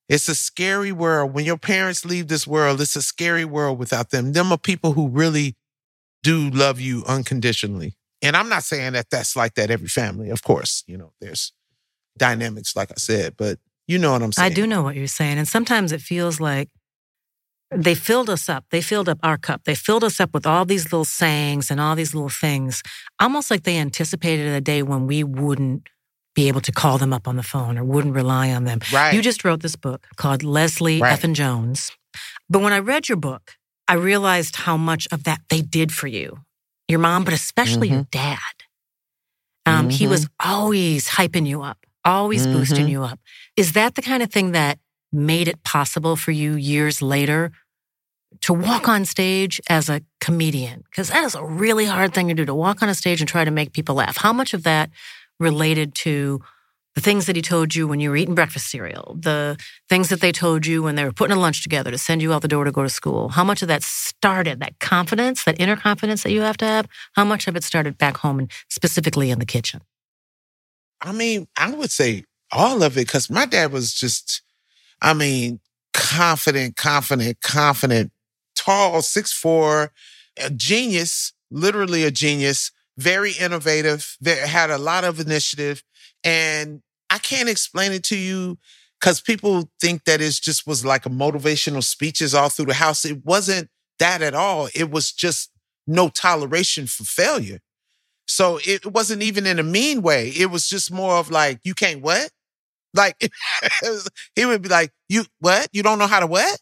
It's 0.10 0.30
a 0.30 0.36
scary 0.36 0.92
world. 0.92 1.34
When 1.34 1.46
your 1.46 1.58
parents 1.58 2.06
leave 2.06 2.28
this 2.28 2.46
world, 2.46 2.82
it's 2.82 2.96
a 2.96 3.02
scary 3.02 3.46
world 3.46 3.80
without 3.80 4.12
them. 4.12 4.34
Them 4.34 4.52
are 4.52 4.58
people 4.58 4.94
who 4.94 5.08
really 5.08 5.56
do 6.22 6.50
love 6.50 6.80
you 6.80 7.04
unconditionally. 7.08 7.96
And 8.22 8.38
I'm 8.38 8.48
not 8.48 8.64
saying 8.64 8.94
that 8.94 9.10
that's 9.10 9.36
like 9.36 9.56
that 9.56 9.72
every 9.72 9.88
family. 9.88 10.30
Of 10.30 10.44
course, 10.44 10.84
you 10.88 10.98
know, 10.98 11.12
there's 11.20 11.52
dynamics, 12.18 12.76
like 12.76 12.92
I 12.92 12.96
said, 12.98 13.36
but 13.38 13.60
you 13.88 13.98
know 13.98 14.12
what 14.14 14.22
I'm 14.22 14.32
saying. 14.32 14.52
I 14.52 14.56
do 14.56 14.66
know 14.66 14.82
what 14.82 14.96
you're 14.96 15.08
saying. 15.08 15.38
And 15.38 15.48
sometimes 15.48 15.92
it 15.92 16.02
feels 16.02 16.40
like 16.40 16.70
they 17.76 17.96
filled 17.96 18.30
us 18.30 18.50
up. 18.50 18.66
They 18.70 18.82
filled 18.82 19.10
up 19.10 19.20
our 19.24 19.38
cup. 19.38 19.64
They 19.66 19.76
filled 19.76 20.04
us 20.04 20.20
up 20.20 20.34
with 20.34 20.46
all 20.46 20.66
these 20.66 20.86
little 20.86 21.06
sayings 21.06 21.72
and 21.72 21.80
all 21.80 21.96
these 21.96 22.14
little 22.14 22.30
things, 22.30 22.84
almost 23.20 23.52
like 23.52 23.64
they 23.64 23.78
anticipated 23.78 24.48
a 24.48 24.62
day 24.62 24.84
when 24.84 25.08
we 25.08 25.24
wouldn't 25.24 25.88
be 26.36 26.48
able 26.48 26.62
to 26.62 26.72
call 26.72 26.98
them 26.98 27.14
up 27.14 27.28
on 27.28 27.36
the 27.36 27.44
phone 27.44 27.78
or 27.78 27.84
wouldn't 27.84 28.16
rely 28.16 28.52
on 28.52 28.64
them. 28.64 28.80
Right. 28.92 29.14
You 29.14 29.22
just 29.22 29.44
wrote 29.44 29.62
this 29.62 29.76
book 29.76 30.08
called 30.16 30.44
Leslie 30.44 31.00
right. 31.00 31.18
Effin 31.18 31.34
Jones. 31.34 31.92
But 32.50 32.62
when 32.62 32.74
I 32.74 32.80
read 32.80 33.08
your 33.08 33.18
book, 33.18 33.54
I 33.88 33.96
realized 33.96 34.56
how 34.56 34.78
much 34.78 35.08
of 35.12 35.26
that 35.26 35.42
they 35.50 35.62
did 35.62 35.92
for 35.92 36.08
you, 36.08 36.40
your 36.88 37.00
mom, 37.00 37.24
but 37.24 37.34
especially 37.34 37.88
mm-hmm. 37.88 37.96
your 37.96 38.08
dad. 38.12 38.38
Um, 39.66 39.88
mm-hmm. 39.88 39.90
He 39.90 40.08
was 40.08 40.28
always 40.40 41.10
hyping 41.10 41.48
you 41.48 41.62
up 41.62 41.78
always 42.06 42.46
mm-hmm. 42.46 42.58
boosting 42.58 42.88
you 42.88 43.04
up. 43.04 43.20
Is 43.56 43.74
that 43.74 43.96
the 43.96 44.02
kind 44.02 44.24
of 44.24 44.32
thing 44.32 44.52
that 44.52 44.80
made 45.12 45.48
it 45.48 45.64
possible 45.64 46.16
for 46.16 46.32
you 46.32 46.54
years 46.56 47.02
later 47.02 47.52
to 48.44 48.54
walk 48.54 48.88
on 48.88 49.06
stage 49.06 49.60
as 49.70 49.90
a 49.90 50.02
comedian? 50.22 50.84
Because 50.90 51.10
that 51.10 51.24
is 51.24 51.36
a 51.36 51.44
really 51.44 51.86
hard 51.86 52.14
thing 52.14 52.28
to 52.28 52.34
do 52.34 52.46
to 52.46 52.54
walk 52.54 52.82
on 52.82 52.90
a 52.90 52.96
stage 52.96 53.22
and 53.22 53.28
try 53.28 53.44
to 53.44 53.52
make 53.52 53.74
people 53.74 53.96
laugh. 53.96 54.18
How 54.18 54.34
much 54.34 54.54
of 54.54 54.64
that 54.64 54.90
related 55.40 55.96
to 55.96 56.42
the 56.96 57.02
things 57.02 57.26
that 57.26 57.36
he 57.36 57.42
told 57.42 57.74
you 57.74 57.88
when 57.88 58.00
you 58.00 58.10
were 58.10 58.16
eating 58.16 58.36
breakfast 58.36 58.70
cereal, 58.70 59.16
the 59.20 59.58
things 59.90 60.10
that 60.10 60.22
they 60.22 60.32
told 60.32 60.66
you 60.66 60.84
when 60.84 60.96
they 60.96 61.04
were 61.04 61.12
putting 61.12 61.36
a 61.36 61.40
lunch 61.40 61.64
together 61.64 61.90
to 61.90 61.98
send 61.98 62.22
you 62.22 62.32
out 62.34 62.42
the 62.42 62.48
door 62.48 62.66
to 62.66 62.72
go 62.72 62.84
to 62.84 62.90
school. 62.90 63.30
How 63.30 63.44
much 63.44 63.62
of 63.62 63.68
that 63.68 63.82
started, 63.82 64.60
that 64.60 64.80
confidence, 64.80 65.44
that 65.46 65.60
inner 65.60 65.76
confidence 65.76 66.22
that 66.24 66.32
you 66.32 66.42
have 66.42 66.58
to 66.58 66.66
have, 66.66 66.88
how 67.16 67.26
much 67.26 67.48
of 67.48 67.56
it 67.56 67.64
started 67.64 67.98
back 67.98 68.18
home 68.18 68.40
and 68.40 68.52
specifically 68.70 69.32
in 69.32 69.40
the 69.40 69.46
kitchen? 69.46 69.82
I 71.02 71.12
mean, 71.14 71.48
I 71.58 71.72
would 71.74 71.92
say 71.92 72.26
all 72.52 72.84
of 72.84 72.98
it 72.98 73.08
because 73.08 73.30
my 73.30 73.46
dad 73.46 73.72
was 73.72 73.94
just, 73.94 74.44
I 75.02 75.14
mean, 75.14 75.60
confident, 75.94 76.76
confident, 76.76 77.42
confident, 77.42 78.12
tall, 78.64 79.02
six 79.02 79.32
four, 79.34 79.92
a 80.38 80.50
genius, 80.50 81.34
literally 81.52 82.04
a 82.04 82.12
genius, 82.12 82.72
very 82.98 83.34
innovative, 83.34 84.18
that 84.22 84.38
had 84.48 84.70
a 84.70 84.78
lot 84.78 85.04
of 85.04 85.20
initiative. 85.20 85.84
And 86.24 86.82
I 87.10 87.18
can't 87.18 87.50
explain 87.50 87.92
it 87.92 88.04
to 88.06 88.18
you 88.18 88.58
because 89.00 89.20
people 89.22 89.70
think 89.82 90.06
that 90.06 90.22
it 90.22 90.40
just 90.42 90.66
was 90.66 90.86
like 90.86 91.06
a 91.06 91.10
motivational 91.10 91.84
speeches 91.84 92.34
all 92.34 92.50
through 92.50 92.68
the 92.68 92.74
house. 92.76 93.06
It 93.06 93.26
wasn't 93.26 93.70
that 94.00 94.22
at 94.22 94.34
all. 94.34 94.70
It 94.74 94.90
was 94.92 95.12
just 95.12 95.52
no 95.86 96.10
toleration 96.10 96.88
for 96.88 97.04
failure. 97.04 97.60
So 98.28 98.60
it 98.66 98.86
wasn't 98.86 99.24
even 99.24 99.46
in 99.46 99.60
a 99.60 99.64
mean 99.64 100.02
way. 100.02 100.30
It 100.30 100.50
was 100.50 100.68
just 100.68 100.92
more 100.92 101.16
of 101.18 101.30
like, 101.30 101.60
you 101.64 101.74
can't 101.74 102.02
what? 102.02 102.30
Like 102.94 103.32
he 104.36 104.46
would 104.46 104.62
be 104.62 104.70
like, 104.70 104.92
you 105.10 105.26
what? 105.40 105.68
You 105.74 105.84
don't 105.84 106.00
know 106.00 106.08
how 106.08 106.20
to 106.20 106.28
what? 106.28 106.60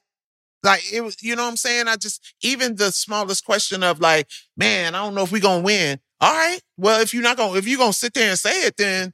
Like 0.64 0.82
it 0.92 1.02
was, 1.02 1.22
you 1.24 1.36
know 1.36 1.44
what 1.44 1.50
I'm 1.50 1.58
saying? 1.58 1.88
I 1.88 1.96
just 1.96 2.36
even 2.42 2.76
the 2.76 2.92
smallest 2.92 3.46
question 3.46 3.84
of 3.84 4.00
like, 4.00 4.28
man, 4.56 4.96
I 4.96 5.04
don't 5.04 5.16
know 5.16 5.24
if 5.24 5.32
we're 5.32 5.42
gonna 5.42 5.64
win. 5.64 6.00
All 6.20 6.32
right. 6.34 6.60
Well, 6.78 7.02
if 7.02 7.14
you're 7.14 7.24
not 7.24 7.38
gonna 7.38 7.58
if 7.58 7.68
you're 7.68 7.80
gonna 7.80 7.94
sit 7.94 8.14
there 8.14 8.30
and 8.30 8.38
say 8.40 8.66
it, 8.68 8.78
then 8.78 9.14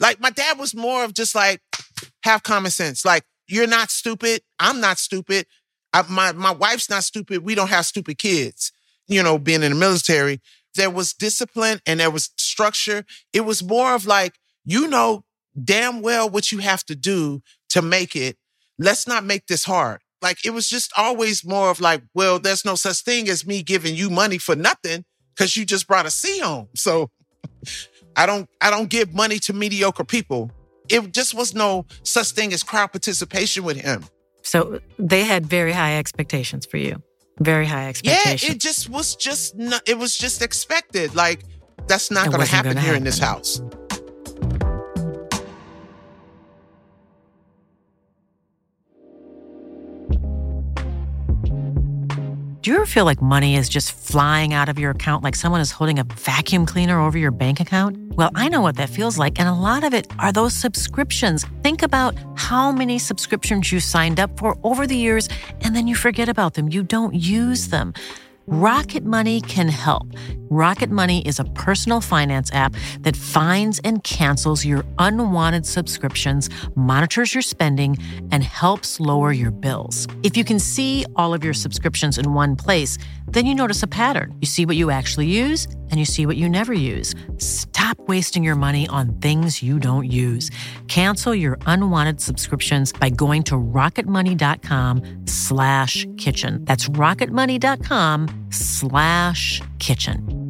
like 0.00 0.20
my 0.20 0.30
dad 0.30 0.58
was 0.58 0.74
more 0.74 1.04
of 1.04 1.14
just 1.14 1.34
like 1.34 1.60
have 2.22 2.42
common 2.42 2.70
sense. 2.70 3.04
Like, 3.04 3.24
you're 3.48 3.66
not 3.66 3.90
stupid. 3.90 4.42
I'm 4.58 4.80
not 4.80 4.98
stupid. 4.98 5.46
I, 5.92 6.02
my 6.08 6.32
my 6.32 6.52
wife's 6.52 6.90
not 6.90 7.04
stupid. 7.04 7.44
We 7.44 7.54
don't 7.54 7.70
have 7.70 7.86
stupid 7.86 8.18
kids. 8.18 8.72
You 9.06 9.22
know, 9.22 9.38
being 9.38 9.62
in 9.62 9.72
the 9.72 9.78
military, 9.78 10.40
there 10.76 10.90
was 10.90 11.12
discipline 11.12 11.80
and 11.86 12.00
there 12.00 12.10
was 12.10 12.30
structure. 12.38 13.04
It 13.32 13.42
was 13.42 13.62
more 13.62 13.94
of 13.94 14.06
like, 14.06 14.34
you 14.64 14.88
know 14.88 15.24
damn 15.62 16.02
well 16.02 16.28
what 16.28 16.50
you 16.50 16.58
have 16.58 16.84
to 16.84 16.96
do 16.96 17.42
to 17.70 17.82
make 17.82 18.16
it. 18.16 18.36
Let's 18.78 19.06
not 19.06 19.24
make 19.24 19.46
this 19.46 19.64
hard. 19.64 20.00
Like 20.24 20.44
it 20.46 20.54
was 20.54 20.70
just 20.70 20.90
always 20.96 21.44
more 21.44 21.68
of 21.68 21.80
like, 21.80 22.02
well, 22.14 22.38
there's 22.38 22.64
no 22.64 22.76
such 22.76 23.02
thing 23.02 23.28
as 23.28 23.46
me 23.46 23.62
giving 23.62 23.94
you 23.94 24.08
money 24.08 24.38
for 24.38 24.56
nothing 24.56 25.04
because 25.36 25.54
you 25.54 25.66
just 25.66 25.86
brought 25.86 26.06
a 26.06 26.10
C 26.10 26.40
home. 26.40 26.68
So 26.74 27.10
I 28.16 28.24
don't 28.24 28.48
I 28.62 28.70
don't 28.70 28.88
give 28.88 29.12
money 29.12 29.38
to 29.40 29.52
mediocre 29.52 30.04
people. 30.04 30.50
It 30.88 31.12
just 31.12 31.34
was 31.34 31.54
no 31.54 31.84
such 32.04 32.30
thing 32.30 32.54
as 32.54 32.62
crowd 32.62 32.90
participation 32.92 33.64
with 33.64 33.76
him. 33.76 34.04
So 34.40 34.80
they 34.98 35.24
had 35.24 35.44
very 35.44 35.72
high 35.72 35.98
expectations 35.98 36.64
for 36.64 36.78
you. 36.78 37.02
Very 37.40 37.66
high 37.66 37.88
expectations. 37.88 38.44
Yeah, 38.44 38.52
it 38.52 38.60
just 38.60 38.88
was 38.88 39.16
just 39.16 39.58
not, 39.58 39.86
it 39.86 39.98
was 39.98 40.16
just 40.16 40.40
expected. 40.40 41.14
Like 41.14 41.44
that's 41.86 42.10
not 42.10 42.30
going 42.30 42.40
to 42.40 42.46
happen 42.46 42.78
here 42.78 42.80
happen. 42.80 42.96
in 42.96 43.04
this 43.04 43.18
house. 43.18 43.60
Do 52.64 52.70
you 52.70 52.76
ever 52.78 52.86
feel 52.86 53.04
like 53.04 53.20
money 53.20 53.56
is 53.56 53.68
just 53.68 53.92
flying 53.92 54.54
out 54.54 54.70
of 54.70 54.78
your 54.78 54.92
account 54.92 55.22
like 55.22 55.36
someone 55.36 55.60
is 55.60 55.70
holding 55.70 55.98
a 55.98 56.04
vacuum 56.04 56.64
cleaner 56.64 56.98
over 56.98 57.18
your 57.18 57.30
bank 57.30 57.60
account? 57.60 57.98
Well, 58.16 58.30
I 58.34 58.48
know 58.48 58.62
what 58.62 58.76
that 58.76 58.88
feels 58.88 59.18
like, 59.18 59.38
and 59.38 59.46
a 59.46 59.52
lot 59.52 59.84
of 59.84 59.92
it 59.92 60.06
are 60.18 60.32
those 60.32 60.54
subscriptions. 60.54 61.44
Think 61.62 61.82
about 61.82 62.14
how 62.36 62.72
many 62.72 62.98
subscriptions 62.98 63.70
you 63.70 63.80
signed 63.80 64.18
up 64.18 64.38
for 64.38 64.56
over 64.62 64.86
the 64.86 64.96
years, 64.96 65.28
and 65.60 65.76
then 65.76 65.86
you 65.86 65.94
forget 65.94 66.30
about 66.30 66.54
them. 66.54 66.70
You 66.70 66.82
don't 66.82 67.14
use 67.14 67.68
them. 67.68 67.92
Rocket 68.46 69.04
Money 69.04 69.40
can 69.40 69.68
help. 69.68 70.06
Rocket 70.50 70.90
Money 70.90 71.26
is 71.26 71.40
a 71.40 71.44
personal 71.44 72.02
finance 72.02 72.52
app 72.52 72.74
that 73.00 73.16
finds 73.16 73.80
and 73.80 74.04
cancels 74.04 74.64
your 74.64 74.84
unwanted 74.98 75.64
subscriptions, 75.64 76.50
monitors 76.76 77.34
your 77.34 77.42
spending, 77.42 77.96
and 78.30 78.44
helps 78.44 79.00
lower 79.00 79.32
your 79.32 79.50
bills. 79.50 80.06
If 80.22 80.36
you 80.36 80.44
can 80.44 80.58
see 80.58 81.06
all 81.16 81.32
of 81.32 81.42
your 81.42 81.54
subscriptions 81.54 82.18
in 82.18 82.34
one 82.34 82.54
place, 82.54 82.98
then 83.26 83.46
you 83.46 83.54
notice 83.54 83.82
a 83.82 83.86
pattern. 83.86 84.36
You 84.40 84.46
see 84.46 84.66
what 84.66 84.76
you 84.76 84.90
actually 84.90 85.26
use 85.26 85.66
and 85.90 85.98
you 85.98 86.04
see 86.04 86.26
what 86.26 86.36
you 86.36 86.48
never 86.48 86.74
use. 86.74 87.14
Stop 87.38 87.98
wasting 88.00 88.44
your 88.44 88.56
money 88.56 88.86
on 88.88 89.18
things 89.20 89.62
you 89.62 89.78
don't 89.78 90.10
use. 90.10 90.50
Cancel 90.88 91.34
your 91.34 91.58
unwanted 91.66 92.20
subscriptions 92.20 92.92
by 92.92 93.10
going 93.10 93.42
to 93.44 93.54
rocketmoney.com 93.54 95.26
slash 95.26 96.06
kitchen. 96.18 96.64
That's 96.64 96.88
rocketmoney.com 96.90 98.33
slash 98.50 99.60
kitchen. 99.78 100.44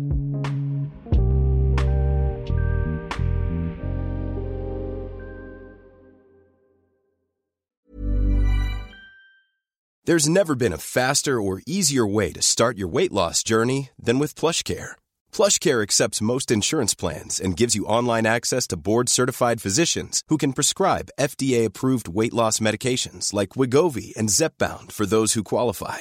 There's 10.06 10.28
never 10.28 10.54
been 10.54 10.74
a 10.74 10.84
faster 10.98 11.40
or 11.40 11.62
easier 11.66 12.06
way 12.06 12.30
to 12.34 12.42
start 12.42 12.76
your 12.76 12.88
weight 12.88 13.10
loss 13.10 13.42
journey 13.42 13.88
than 13.98 14.18
with 14.18 14.34
PlushCare. 14.34 14.92
PlushCare 15.32 15.82
accepts 15.82 16.20
most 16.20 16.50
insurance 16.50 16.94
plans 16.94 17.40
and 17.40 17.56
gives 17.56 17.74
you 17.74 17.86
online 17.86 18.26
access 18.26 18.66
to 18.66 18.76
board-certified 18.76 19.62
physicians 19.62 20.22
who 20.28 20.36
can 20.36 20.52
prescribe 20.52 21.14
FDA-approved 21.18 22.06
weight 22.06 22.34
loss 22.34 22.58
medications 22.58 23.32
like 23.32 23.56
Wegovy 23.56 24.14
and 24.14 24.28
Zepbound 24.28 24.92
for 24.92 25.06
those 25.06 25.32
who 25.32 25.42
qualify. 25.54 26.00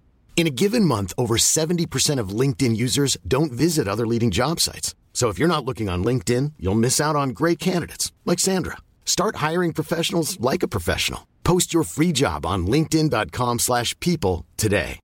In 0.35 0.47
a 0.47 0.49
given 0.49 0.85
month, 0.85 1.13
over 1.19 1.37
70% 1.37 2.19
of 2.19 2.29
LinkedIn 2.29 2.75
users 2.75 3.15
don't 3.27 3.51
visit 3.51 3.87
other 3.87 4.07
leading 4.07 4.31
job 4.31 4.59
sites. 4.59 4.95
So 5.13 5.29
if 5.29 5.37
you're 5.37 5.47
not 5.47 5.65
looking 5.65 5.87
on 5.87 6.03
LinkedIn, 6.03 6.53
you'll 6.57 6.73
miss 6.73 6.99
out 6.99 7.15
on 7.15 7.29
great 7.29 7.59
candidates 7.59 8.11
like 8.25 8.39
Sandra. 8.39 8.77
Start 9.05 9.35
hiring 9.35 9.71
professionals 9.71 10.39
like 10.39 10.63
a 10.63 10.67
professional. 10.67 11.27
Post 11.43 11.75
your 11.75 11.83
free 11.83 12.11
job 12.11 12.43
on 12.43 12.65
linkedin.com/people 12.65 14.45
today. 14.57 14.99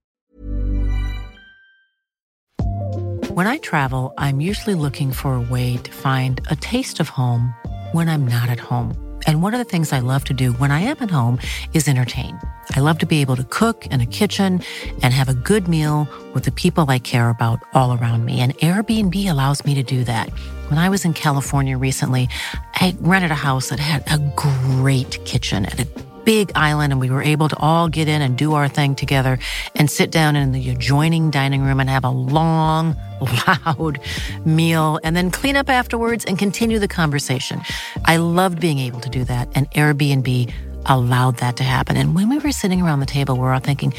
When 3.37 3.45
I 3.45 3.57
travel, 3.59 4.13
I'm 4.17 4.41
usually 4.41 4.73
looking 4.73 5.11
for 5.11 5.35
a 5.35 5.41
way 5.41 5.77
to 5.77 5.91
find 5.91 6.41
a 6.49 6.55
taste 6.55 6.99
of 6.99 7.09
home 7.09 7.53
when 7.91 8.09
I'm 8.09 8.25
not 8.25 8.49
at 8.49 8.59
home. 8.59 9.06
And 9.25 9.41
one 9.41 9.53
of 9.53 9.57
the 9.57 9.65
things 9.65 9.91
I 9.91 9.99
love 9.99 10.23
to 10.25 10.33
do 10.33 10.53
when 10.53 10.71
I 10.71 10.79
am 10.81 10.97
at 10.99 11.09
home 11.09 11.39
is 11.73 11.87
entertain. 11.87 12.39
I 12.75 12.81
love 12.81 12.97
to 12.99 13.05
be 13.05 13.21
able 13.21 13.35
to 13.37 13.43
cook 13.45 13.87
in 13.87 14.01
a 14.01 14.05
kitchen 14.05 14.61
and 15.01 15.13
have 15.13 15.29
a 15.29 15.33
good 15.33 15.67
meal 15.67 16.07
with 16.33 16.43
the 16.43 16.51
people 16.51 16.89
I 16.89 16.99
care 16.99 17.29
about 17.29 17.59
all 17.73 17.97
around 17.97 18.25
me. 18.25 18.39
And 18.39 18.55
Airbnb 18.57 19.29
allows 19.29 19.65
me 19.65 19.73
to 19.75 19.83
do 19.83 20.03
that. 20.03 20.29
When 20.69 20.77
I 20.77 20.89
was 20.89 21.05
in 21.05 21.13
California 21.13 21.77
recently, 21.77 22.27
I 22.75 22.95
rented 22.99 23.31
a 23.31 23.35
house 23.35 23.69
that 23.69 23.79
had 23.79 24.03
a 24.11 24.19
great 24.35 25.23
kitchen 25.25 25.65
and 25.65 25.79
a 25.79 26.06
big 26.27 26.51
island 26.55 26.91
and 26.91 26.99
we 26.99 27.09
were 27.09 27.23
able 27.23 27.47
to 27.47 27.55
all 27.55 27.87
get 27.87 28.09
in 28.09 28.21
and 28.21 28.37
do 28.37 28.53
our 28.53 28.67
thing 28.67 28.95
together 28.95 29.39
and 29.75 29.89
sit 29.89 30.11
down 30.11 30.35
in 30.35 30.51
the 30.51 30.69
adjoining 30.69 31.31
dining 31.31 31.61
room 31.61 31.79
and 31.79 31.89
have 31.89 32.03
a 32.03 32.09
long, 32.09 32.97
loud 33.47 33.97
meal 34.43 34.99
and 35.05 35.15
then 35.15 35.31
clean 35.31 35.55
up 35.55 35.69
afterwards 35.69 36.25
and 36.25 36.37
continue 36.37 36.79
the 36.79 36.87
conversation. 36.89 37.61
I 38.03 38.17
loved 38.17 38.59
being 38.59 38.77
able 38.79 38.99
to 38.99 39.09
do 39.09 39.23
that 39.23 39.47
and 39.55 39.71
Airbnb 39.71 40.51
allowed 40.87 41.37
that 41.37 41.55
to 41.57 41.63
happen. 41.63 41.95
And 41.95 42.13
when 42.13 42.27
we 42.27 42.39
were 42.39 42.51
sitting 42.51 42.81
around 42.81 42.99
the 42.99 43.05
table, 43.05 43.35
we 43.35 43.41
we're 43.43 43.53
all 43.53 43.61
thinking, 43.61 43.93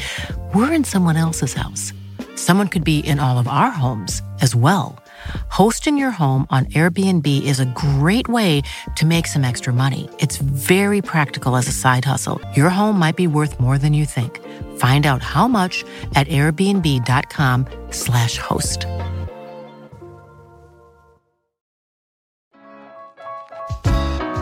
we're 0.53 0.71
in 0.71 0.83
someone 0.83 1.15
else's 1.15 1.55
house. 1.55 1.93
Someone 2.35 2.67
could 2.67 2.83
be 2.83 2.99
in 2.99 3.17
all 3.17 3.39
of 3.39 3.47
our 3.47 3.71
homes 3.71 4.21
as 4.39 4.55
well. 4.55 5.01
Hosting 5.49 5.97
your 5.97 6.11
home 6.11 6.45
on 6.49 6.65
Airbnb 6.65 7.41
is 7.41 7.59
a 7.59 7.65
great 7.65 8.29
way 8.29 8.61
to 8.95 9.05
make 9.05 9.25
some 9.25 9.43
extra 9.43 9.73
money. 9.73 10.07
It's 10.19 10.37
very 10.37 11.01
practical 11.01 11.55
as 11.55 11.67
a 11.67 11.71
side 11.71 12.05
hustle. 12.05 12.39
Your 12.55 12.69
home 12.69 12.99
might 12.99 13.15
be 13.15 13.25
worth 13.25 13.59
more 13.59 13.77
than 13.77 13.93
you 13.93 14.05
think. 14.05 14.39
Find 14.77 15.05
out 15.05 15.23
how 15.23 15.47
much 15.47 15.83
at 16.15 16.27
airbnb.com/slash 16.27 18.37
host. 18.37 18.85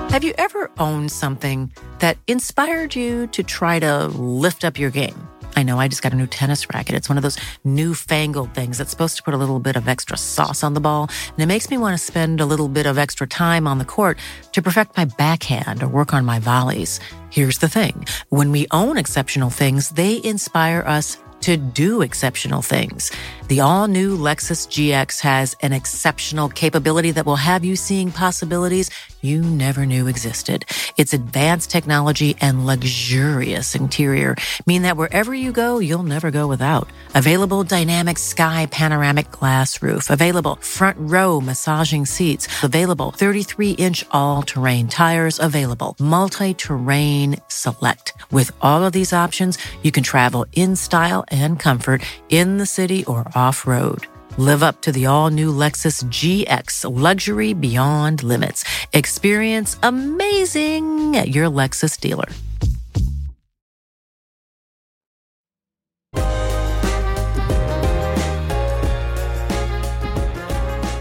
Have 0.10 0.24
you 0.24 0.34
ever 0.40 0.72
owned 0.80 1.12
something 1.12 1.72
that 2.00 2.18
inspired 2.28 2.96
you 2.96 3.28
to 3.28 3.44
try 3.44 3.78
to 3.78 4.08
lift 4.08 4.66
up 4.66 4.80
your 4.80 4.90
game? 4.90 5.28
I 5.58 5.64
know 5.64 5.80
I 5.80 5.88
just 5.88 6.04
got 6.04 6.14
a 6.14 6.16
new 6.16 6.28
tennis 6.28 6.72
racket. 6.72 6.94
It's 6.94 7.10
one 7.10 7.18
of 7.18 7.24
those 7.24 7.36
newfangled 7.64 8.54
things 8.54 8.78
that's 8.78 8.92
supposed 8.92 9.18
to 9.18 9.24
put 9.24 9.34
a 9.34 9.38
little 9.38 9.60
bit 9.60 9.76
of 9.76 9.88
extra 9.88 10.16
sauce 10.16 10.64
on 10.64 10.76
the 10.76 10.80
ball. 10.80 11.10
And 11.30 11.40
it 11.40 11.48
makes 11.48 11.72
me 11.72 11.80
want 11.80 11.98
to 11.98 11.98
spend 11.98 12.40
a 12.40 12.46
little 12.46 12.68
bit 12.68 12.86
of 12.86 13.00
extra 13.00 13.26
time 13.26 13.68
on 13.68 13.80
the 13.80 13.84
court 13.84 14.20
to 14.52 14.62
perfect 14.62 14.96
my 14.96 15.06
backhand 15.06 15.82
or 15.82 15.88
work 15.88 16.14
on 16.14 16.26
my 16.26 16.38
volleys. 16.38 17.00
Here's 17.32 17.58
the 17.58 17.68
thing 17.68 18.06
when 18.30 18.52
we 18.52 18.68
own 18.70 18.98
exceptional 18.98 19.50
things, 19.50 19.90
they 19.90 20.22
inspire 20.24 20.84
us 20.86 21.18
to 21.42 21.58
do 21.58 22.04
exceptional 22.04 22.62
things. 22.62 23.12
The 23.48 23.62
all 23.62 23.88
new 23.88 24.18
Lexus 24.18 24.68
GX 24.68 25.22
has 25.22 25.56
an 25.62 25.72
exceptional 25.72 26.50
capability 26.50 27.12
that 27.12 27.26
will 27.26 27.38
have 27.38 27.64
you 27.64 27.78
seeing 27.78 28.12
possibilities 28.12 28.92
you 29.22 29.42
never 29.42 29.86
knew 29.86 30.08
existed. 30.08 30.66
Its 30.98 31.14
advanced 31.14 31.72
technology 31.72 32.36
and 32.42 32.66
luxurious 32.66 33.74
interior 33.74 34.36
mean 34.66 34.82
that 34.82 34.98
wherever 34.98 35.34
you 35.34 35.54
go, 35.54 35.80
you'll 35.80 36.04
never 36.04 36.30
go 36.30 36.46
without. 36.48 36.90
Available 37.16 37.64
dynamic 37.64 38.18
sky 38.18 38.68
panoramic 38.70 39.32
glass 39.32 39.82
roof, 39.82 40.10
available 40.10 40.56
front 40.58 40.98
row 41.00 41.40
massaging 41.40 42.06
seats, 42.06 42.48
available 42.64 43.12
33 43.12 43.72
inch 43.72 44.04
all 44.12 44.44
terrain 44.44 44.90
tires, 44.90 45.40
available 45.40 45.96
multi 46.00 46.54
terrain 46.54 47.38
select. 47.48 48.14
With 48.30 48.52
all 48.62 48.84
of 48.84 48.92
these 48.92 49.14
options, 49.14 49.58
you 49.84 49.92
can 49.92 50.04
travel 50.04 50.46
in 50.52 50.76
style 50.76 51.24
and 51.30 51.58
comfort 51.58 52.04
in 52.30 52.58
the 52.58 52.66
city 52.66 53.06
or 53.06 53.26
off 53.38 53.68
road. 53.68 54.08
Live 54.38 54.64
up 54.64 54.82
to 54.82 54.92
the 54.92 55.06
all 55.06 55.30
new 55.30 55.52
Lexus 55.52 56.04
GX 56.06 56.86
luxury 56.92 57.54
beyond 57.54 58.24
limits. 58.24 58.66
Experience 58.94 59.78
amazing 59.84 61.16
at 61.16 61.30
your 61.30 61.48
Lexus 61.48 62.00
dealer. 62.00 62.30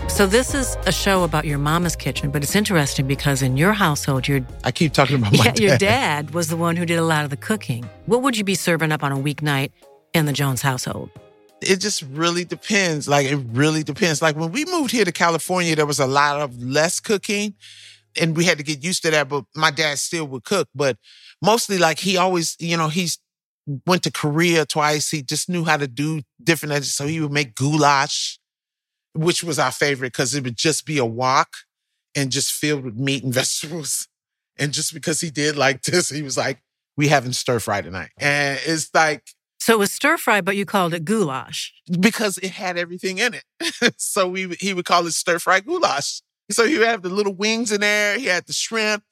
So 0.08 0.26
this 0.26 0.54
is 0.54 0.78
a 0.86 0.92
show 0.92 1.24
about 1.24 1.44
your 1.44 1.58
mama's 1.58 1.94
kitchen, 1.94 2.30
but 2.30 2.42
it's 2.42 2.56
interesting 2.56 3.06
because 3.06 3.42
in 3.42 3.58
your 3.58 3.74
household, 3.74 4.26
your 4.26 4.40
I 4.64 4.72
keep 4.72 4.94
talking 4.94 5.16
about 5.16 5.32
my 5.32 5.44
yeah, 5.44 5.52
dad. 5.52 5.60
your 5.60 5.76
dad 5.76 6.30
was 6.30 6.48
the 6.48 6.56
one 6.56 6.74
who 6.76 6.86
did 6.86 6.98
a 6.98 7.04
lot 7.04 7.24
of 7.24 7.30
the 7.30 7.36
cooking. 7.36 7.86
What 8.06 8.22
would 8.22 8.38
you 8.38 8.44
be 8.44 8.54
serving 8.54 8.92
up 8.92 9.02
on 9.02 9.12
a 9.12 9.16
weeknight 9.16 9.72
in 10.14 10.24
the 10.24 10.32
Jones 10.32 10.62
household? 10.62 11.10
It 11.60 11.80
just 11.80 12.02
really 12.02 12.44
depends. 12.44 13.08
Like 13.08 13.26
it 13.26 13.36
really 13.52 13.82
depends. 13.82 14.20
Like 14.20 14.36
when 14.36 14.52
we 14.52 14.64
moved 14.64 14.90
here 14.90 15.04
to 15.04 15.12
California, 15.12 15.76
there 15.76 15.86
was 15.86 16.00
a 16.00 16.06
lot 16.06 16.40
of 16.40 16.62
less 16.62 17.00
cooking 17.00 17.54
and 18.20 18.36
we 18.36 18.44
had 18.44 18.58
to 18.58 18.64
get 18.64 18.84
used 18.84 19.02
to 19.02 19.10
that. 19.10 19.28
But 19.28 19.44
my 19.54 19.70
dad 19.70 19.98
still 19.98 20.26
would 20.26 20.44
cook, 20.44 20.68
but 20.74 20.96
mostly 21.42 21.78
like 21.78 22.00
he 22.00 22.16
always, 22.16 22.56
you 22.58 22.76
know, 22.76 22.88
he's 22.88 23.18
went 23.86 24.02
to 24.04 24.12
Korea 24.12 24.64
twice. 24.64 25.10
He 25.10 25.22
just 25.22 25.48
knew 25.48 25.64
how 25.64 25.76
to 25.76 25.88
do 25.88 26.22
different. 26.42 26.84
So 26.84 27.06
he 27.06 27.20
would 27.20 27.32
make 27.32 27.54
goulash, 27.54 28.38
which 29.14 29.42
was 29.42 29.58
our 29.58 29.72
favorite 29.72 30.12
because 30.12 30.34
it 30.34 30.44
would 30.44 30.56
just 30.56 30.86
be 30.86 30.98
a 30.98 31.04
wok 31.04 31.48
and 32.14 32.30
just 32.30 32.52
filled 32.52 32.84
with 32.84 32.96
meat 32.96 33.24
and 33.24 33.34
vegetables. 33.34 34.08
And 34.58 34.72
just 34.72 34.94
because 34.94 35.20
he 35.20 35.30
did 35.30 35.56
like 35.56 35.82
this, 35.82 36.08
he 36.08 36.22
was 36.22 36.36
like, 36.36 36.62
we 36.96 37.08
having 37.08 37.32
stir 37.32 37.60
fry 37.60 37.82
tonight. 37.82 38.10
And 38.18 38.58
it's 38.64 38.88
like, 38.94 39.22
So 39.66 39.72
it 39.72 39.78
was 39.80 39.90
stir 39.90 40.16
fry, 40.16 40.42
but 40.42 40.54
you 40.54 40.64
called 40.64 40.94
it 40.94 41.04
goulash. 41.04 41.74
because 41.98 42.38
it 42.38 42.52
had 42.52 42.78
everything 42.78 43.18
in 43.18 43.34
it. 43.34 43.94
so 43.96 44.28
we 44.28 44.54
he 44.60 44.72
would 44.72 44.84
call 44.84 45.04
it 45.08 45.12
stir 45.12 45.40
fry 45.40 45.58
goulash. 45.58 46.22
So 46.52 46.68
he 46.68 46.78
would 46.78 46.86
have 46.86 47.02
the 47.02 47.08
little 47.08 47.34
wings 47.34 47.72
in 47.72 47.80
there. 47.80 48.16
He 48.16 48.26
had 48.26 48.46
the 48.46 48.52
shrimp, 48.52 49.02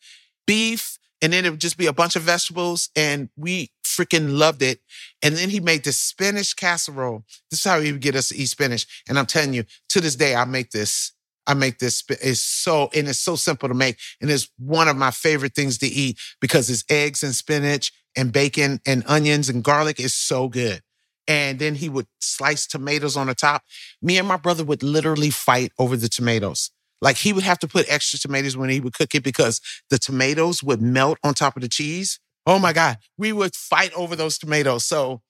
beef, 0.46 0.96
and 1.20 1.32
then 1.32 1.44
it 1.44 1.50
would 1.50 1.60
just 1.60 1.76
be 1.76 1.86
a 1.86 1.92
bunch 1.92 2.14
of 2.14 2.22
vegetables. 2.22 2.88
And 2.94 3.30
we 3.36 3.72
freaking 3.84 4.38
loved 4.38 4.62
it. 4.62 4.78
And 5.24 5.34
then 5.34 5.50
he 5.50 5.58
made 5.58 5.82
this 5.82 5.98
spinach 5.98 6.54
casserole. 6.54 7.24
This 7.50 7.58
is 7.58 7.64
how 7.64 7.80
he 7.80 7.90
would 7.90 8.00
get 8.00 8.14
us 8.14 8.28
to 8.28 8.36
eat 8.36 8.46
spinach. 8.46 8.86
And 9.08 9.18
I'm 9.18 9.26
telling 9.26 9.54
you, 9.54 9.64
to 9.88 10.00
this 10.00 10.14
day, 10.14 10.36
I 10.36 10.44
make 10.44 10.70
this. 10.70 11.14
I 11.48 11.54
make 11.54 11.80
this. 11.80 12.04
It's 12.08 12.38
so 12.38 12.90
and 12.94 13.08
it's 13.08 13.18
so 13.18 13.34
simple 13.34 13.68
to 13.68 13.74
make, 13.74 13.98
and 14.20 14.30
it's 14.30 14.48
one 14.56 14.86
of 14.86 14.96
my 14.96 15.10
favorite 15.10 15.56
things 15.56 15.78
to 15.78 15.88
eat 15.88 16.16
because 16.40 16.70
it's 16.70 16.84
eggs 16.88 17.24
and 17.24 17.34
spinach 17.34 17.90
and 18.16 18.33
bacon 18.33 18.81
and 18.87 19.03
onions 19.07 19.48
and 19.48 19.62
garlic. 19.62 19.98
is 20.00 20.14
so 20.14 20.48
good 20.48 20.83
and 21.27 21.59
then 21.59 21.74
he 21.74 21.88
would 21.88 22.07
slice 22.20 22.66
tomatoes 22.66 23.16
on 23.16 23.27
the 23.29 23.35
top. 23.35 23.62
Me 24.03 24.18
and 24.18 24.29
my 24.29 24.37
brother 24.37 24.64
would 24.64 24.83
literally 24.83 25.31
fight 25.31 25.72
over 25.79 25.96
the 25.96 26.09
tomatoes. 26.09 26.70
Like 27.00 27.16
he 27.16 27.33
would 27.33 27.44
have 27.44 27.59
to 27.61 27.68
put 27.68 27.87
extra 27.88 28.18
tomatoes 28.18 28.57
when 28.57 28.70
he 28.70 28.81
would 28.81 28.94
cook 28.94 29.14
it 29.14 29.22
because 29.22 29.61
the 29.90 29.98
tomatoes 29.98 30.62
would 30.62 30.81
melt 30.81 31.18
on 31.22 31.35
top 31.35 31.57
of 31.57 31.62
the 31.62 31.68
cheese. 31.68 32.18
Oh 32.46 32.59
my 32.59 32.72
God. 32.72 32.98
We 33.18 33.33
would 33.33 33.55
fight 33.55 33.92
over 33.94 34.16
those 34.16 34.38
tomatoes. 34.38 34.85
So, 34.85 35.22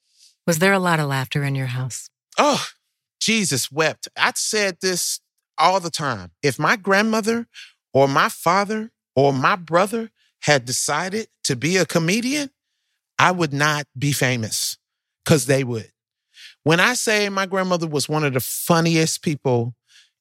Was 0.47 0.59
there 0.59 0.73
a 0.73 0.79
lot 0.79 1.01
of 1.01 1.07
laughter 1.09 1.43
in 1.45 1.55
your 1.55 1.67
house? 1.67 2.09
oh, 2.39 2.67
Jesus 3.21 3.71
wept. 3.71 4.09
I 4.17 4.33
said 4.35 4.79
this 4.81 5.21
all 5.57 5.81
the 5.81 5.91
time. 5.91 6.33
If 6.43 6.59
my 6.59 6.77
grandmother 6.77 7.47
or 7.93 8.09
my 8.09 8.29
father 8.29 8.91
or 9.15 9.33
my 9.33 9.57
brother 9.57 10.11
had 10.43 10.65
decided 10.65 11.29
to 11.45 11.57
be 11.57 11.77
a 11.77 11.87
comedian, 11.87 12.51
I 13.19 13.31
would 13.31 13.53
not 13.53 13.87
be 13.99 14.13
famous 14.13 14.79
because 15.25 15.47
they 15.47 15.65
would. 15.65 15.91
When 16.63 16.81
I 16.81 16.95
say 16.95 17.29
my 17.29 17.47
grandmother 17.47 17.87
was 17.87 18.09
one 18.09 18.25
of 18.25 18.35
the 18.35 18.41
funniest 18.41 19.23
people, 19.23 19.75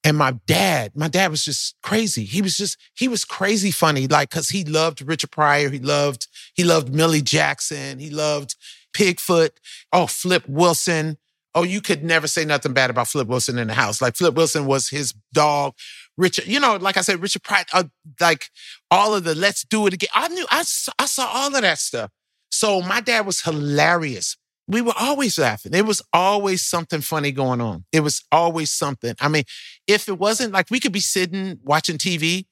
and 0.03 0.17
my 0.17 0.33
dad, 0.45 0.91
my 0.95 1.07
dad 1.07 1.31
was 1.31 1.45
just 1.45 1.75
crazy. 1.81 2.25
He 2.25 2.41
was 2.41 2.57
just, 2.57 2.77
he 2.93 3.07
was 3.07 3.23
crazy 3.23 3.71
funny, 3.71 4.07
like, 4.07 4.29
cause 4.29 4.49
he 4.49 4.65
loved 4.65 5.01
Richard 5.01 5.31
Pryor. 5.31 5.69
He 5.69 5.79
loved, 5.79 6.27
he 6.53 6.63
loved 6.65 6.93
Millie 6.93 7.21
Jackson. 7.21 7.99
He 7.99 8.09
loved 8.09 8.55
Pigfoot. 8.93 9.51
Oh, 9.93 10.07
Flip 10.07 10.43
Wilson. 10.47 11.17
Oh, 11.55 11.63
you 11.63 11.79
could 11.79 12.03
never 12.03 12.27
say 12.27 12.43
nothing 12.43 12.73
bad 12.73 12.89
about 12.89 13.07
Flip 13.07 13.27
Wilson 13.27 13.57
in 13.57 13.67
the 13.67 13.73
house. 13.73 14.01
Like 14.01 14.15
Flip 14.17 14.33
Wilson 14.33 14.65
was 14.65 14.89
his 14.89 15.13
dog. 15.31 15.73
Richard, 16.17 16.47
you 16.47 16.59
know, 16.59 16.75
like 16.75 16.97
I 16.97 17.01
said, 17.01 17.21
Richard 17.21 17.43
Pryor, 17.43 17.63
uh, 17.71 17.85
like 18.19 18.49
all 18.91 19.15
of 19.15 19.23
the 19.23 19.35
let's 19.35 19.63
do 19.63 19.87
it 19.87 19.93
again. 19.93 20.09
I 20.13 20.27
knew, 20.27 20.45
I, 20.49 20.65
I 20.99 21.05
saw 21.05 21.27
all 21.27 21.55
of 21.55 21.61
that 21.61 21.79
stuff. 21.79 22.11
So 22.53 22.81
my 22.81 23.01
dad 23.01 23.25
was 23.25 23.41
hilarious. 23.41 24.37
we 24.67 24.79
were 24.79 24.93
always 24.97 25.39
laughing. 25.39 25.73
It 25.73 25.87
was 25.87 26.03
always 26.13 26.61
something 26.61 27.01
funny 27.01 27.31
going 27.31 27.59
on. 27.59 27.83
It 27.91 28.01
was 28.01 28.23
always 28.31 28.71
something. 28.71 29.15
I 29.19 29.27
mean, 29.27 29.43
if 29.87 30.07
it 30.07 30.19
wasn't 30.19 30.53
like 30.53 30.67
we 30.69 30.79
could 30.79 30.91
be 30.91 30.99
sitting 30.99 31.57
watching 31.63 31.97
TV 31.97 32.45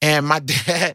and 0.00 0.24
my 0.24 0.38
dad, 0.66 0.94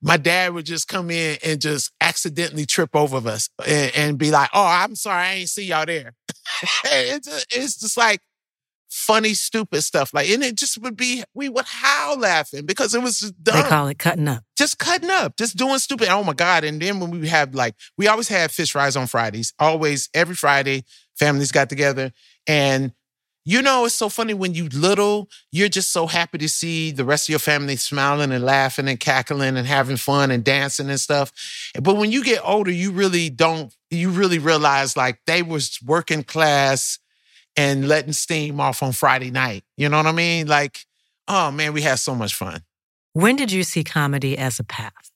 my 0.00 0.16
dad 0.16 0.54
would 0.54 0.64
just 0.64 0.88
come 0.88 1.10
in 1.10 1.36
and 1.44 1.60
just 1.60 1.92
accidentally 2.00 2.64
trip 2.64 2.96
over 2.96 3.28
us 3.28 3.50
and, 3.66 3.92
and 3.94 4.18
be 4.18 4.30
like, 4.30 4.48
"Oh, 4.54 4.66
I'm 4.66 4.96
sorry, 4.96 5.22
I 5.22 5.34
ain't 5.34 5.50
see 5.50 5.66
y'all 5.66 5.84
there." 5.84 6.14
it's, 6.84 7.28
just, 7.28 7.46
it's 7.54 7.80
just 7.80 7.96
like 7.98 8.20
funny, 8.94 9.34
stupid 9.34 9.82
stuff. 9.82 10.14
Like, 10.14 10.30
and 10.30 10.42
it 10.42 10.56
just 10.56 10.80
would 10.80 10.96
be 10.96 11.24
we 11.34 11.48
would 11.48 11.64
howl 11.66 12.18
laughing 12.18 12.64
because 12.64 12.94
it 12.94 13.02
was 13.02 13.18
just 13.18 13.42
dumb. 13.42 13.62
They 13.62 13.68
call 13.68 13.88
it 13.88 13.98
cutting 13.98 14.28
up. 14.28 14.44
Just 14.56 14.78
cutting 14.78 15.10
up, 15.10 15.36
just 15.36 15.56
doing 15.56 15.78
stupid. 15.78 16.08
Oh 16.08 16.22
my 16.22 16.32
god! 16.32 16.64
And 16.64 16.80
then 16.80 17.00
when 17.00 17.10
we 17.10 17.28
have 17.28 17.54
like, 17.54 17.74
we 17.98 18.06
always 18.06 18.28
had 18.28 18.50
fish 18.50 18.72
fries 18.72 18.96
on 18.96 19.06
Fridays. 19.06 19.52
Always, 19.58 20.08
every 20.14 20.36
Friday, 20.36 20.84
families 21.16 21.52
got 21.52 21.68
together 21.68 22.12
and 22.46 22.92
you 23.46 23.60
know, 23.60 23.84
it's 23.84 23.94
so 23.94 24.08
funny 24.08 24.32
when 24.32 24.54
you 24.54 24.70
little, 24.70 25.28
you're 25.52 25.68
just 25.68 25.92
so 25.92 26.06
happy 26.06 26.38
to 26.38 26.48
see 26.48 26.90
the 26.90 27.04
rest 27.04 27.26
of 27.26 27.28
your 27.30 27.38
family 27.38 27.76
smiling 27.76 28.32
and 28.32 28.42
laughing 28.42 28.88
and 28.88 28.98
cackling 28.98 29.58
and 29.58 29.66
having 29.66 29.98
fun 29.98 30.30
and 30.30 30.42
dancing 30.42 30.88
and 30.88 30.98
stuff. 30.98 31.30
But 31.78 31.96
when 31.96 32.10
you 32.10 32.24
get 32.24 32.40
older, 32.42 32.70
you 32.70 32.90
really 32.90 33.28
don't, 33.28 33.74
you 33.90 34.08
really 34.08 34.38
realize 34.38 34.96
like 34.96 35.20
they 35.26 35.42
was 35.42 35.78
working 35.84 36.22
class 36.22 36.98
and 37.56 37.88
letting 37.88 38.12
steam 38.12 38.60
off 38.60 38.82
on 38.82 38.92
Friday 38.92 39.30
night. 39.30 39.64
You 39.76 39.88
know 39.88 39.96
what 39.96 40.06
I 40.06 40.12
mean? 40.12 40.46
Like, 40.46 40.80
oh 41.28 41.50
man, 41.50 41.72
we 41.72 41.82
had 41.82 41.96
so 41.96 42.14
much 42.14 42.34
fun. 42.34 42.62
When 43.12 43.36
did 43.36 43.52
you 43.52 43.62
see 43.62 43.84
comedy 43.84 44.36
as 44.36 44.58
a 44.58 44.64
path? 44.64 45.10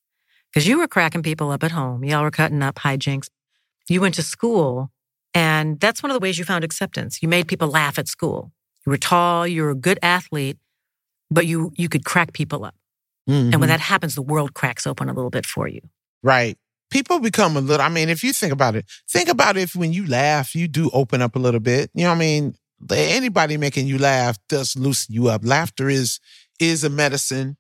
Because 0.51 0.67
you 0.67 0.79
were 0.79 0.89
cracking 0.89 1.23
people 1.23 1.51
up 1.51 1.63
at 1.65 1.73
home. 1.73 2.05
Y'all 2.05 2.23
were 2.23 2.31
cutting 2.31 2.63
up 2.63 2.77
hijinks. 2.77 3.29
You 3.89 4.01
went 4.01 4.15
to 4.15 4.23
school 4.23 4.91
and 5.35 5.79
that's 5.81 6.03
one 6.03 6.11
of 6.11 6.15
the 6.15 6.21
ways 6.21 6.39
you 6.39 6.45
found 6.45 6.65
acceptance. 6.65 7.23
You 7.23 7.29
made 7.29 7.49
people 7.49 7.69
laugh 7.69 7.99
at 7.99 8.09
school. 8.09 8.53
You 8.87 8.91
were 8.91 8.97
tall, 8.97 9.47
you 9.47 9.63
were 9.63 9.71
a 9.71 9.75
good 9.75 9.99
athlete, 10.03 10.59
but 11.31 11.47
you 11.47 11.73
you 11.77 11.89
could 11.89 12.05
crack 12.05 12.33
people 12.33 12.65
up. 12.65 12.75
Mm-hmm. 13.29 13.53
And 13.53 13.61
when 13.61 13.69
that 13.69 13.81
happens, 13.81 14.15
the 14.15 14.23
world 14.23 14.55
cracks 14.55 14.87
open 14.87 15.09
a 15.09 15.13
little 15.13 15.31
bit 15.31 15.45
for 15.45 15.69
you. 15.69 15.81
Right. 16.23 16.57
People 16.91 17.21
become 17.21 17.57
a 17.57 17.61
little, 17.61 17.85
I 17.85 17.89
mean, 17.89 18.09
if 18.09 18.25
you 18.25 18.33
think 18.33 18.53
about 18.53 18.75
it, 18.75 18.87
think 19.11 19.29
about 19.29 19.57
if 19.57 19.77
when 19.77 19.93
you 19.93 20.07
laugh, 20.07 20.55
you 20.55 20.69
do 20.69 20.91
open 20.93 21.21
up 21.21 21.37
a 21.37 21.39
little 21.39 21.61
bit. 21.61 21.91
You 21.95 22.05
know 22.05 22.11
what 22.11 22.17
I 22.17 22.19
mean? 22.19 22.55
Anybody 22.91 23.57
making 23.57 23.87
you 23.87 23.99
laugh 23.99 24.39
does 24.49 24.77
loosen 24.77 25.15
you 25.15 25.29
up. 25.29 25.43
Laughter 25.45 25.89
is 25.89 26.21
is 26.59 26.85
a 26.85 26.91
medicine. 26.91 27.57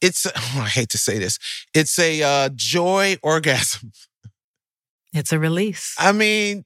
It's, 0.00 0.26
oh, 0.36 0.60
I 0.60 0.68
hate 0.68 0.90
to 0.90 0.98
say 0.98 1.18
this, 1.18 1.38
it's 1.72 1.98
a 1.98 2.22
uh, 2.22 2.48
joy 2.54 3.16
orgasm. 3.22 3.92
It's 5.12 5.32
a 5.32 5.38
release. 5.38 5.94
I 5.98 6.10
mean, 6.10 6.64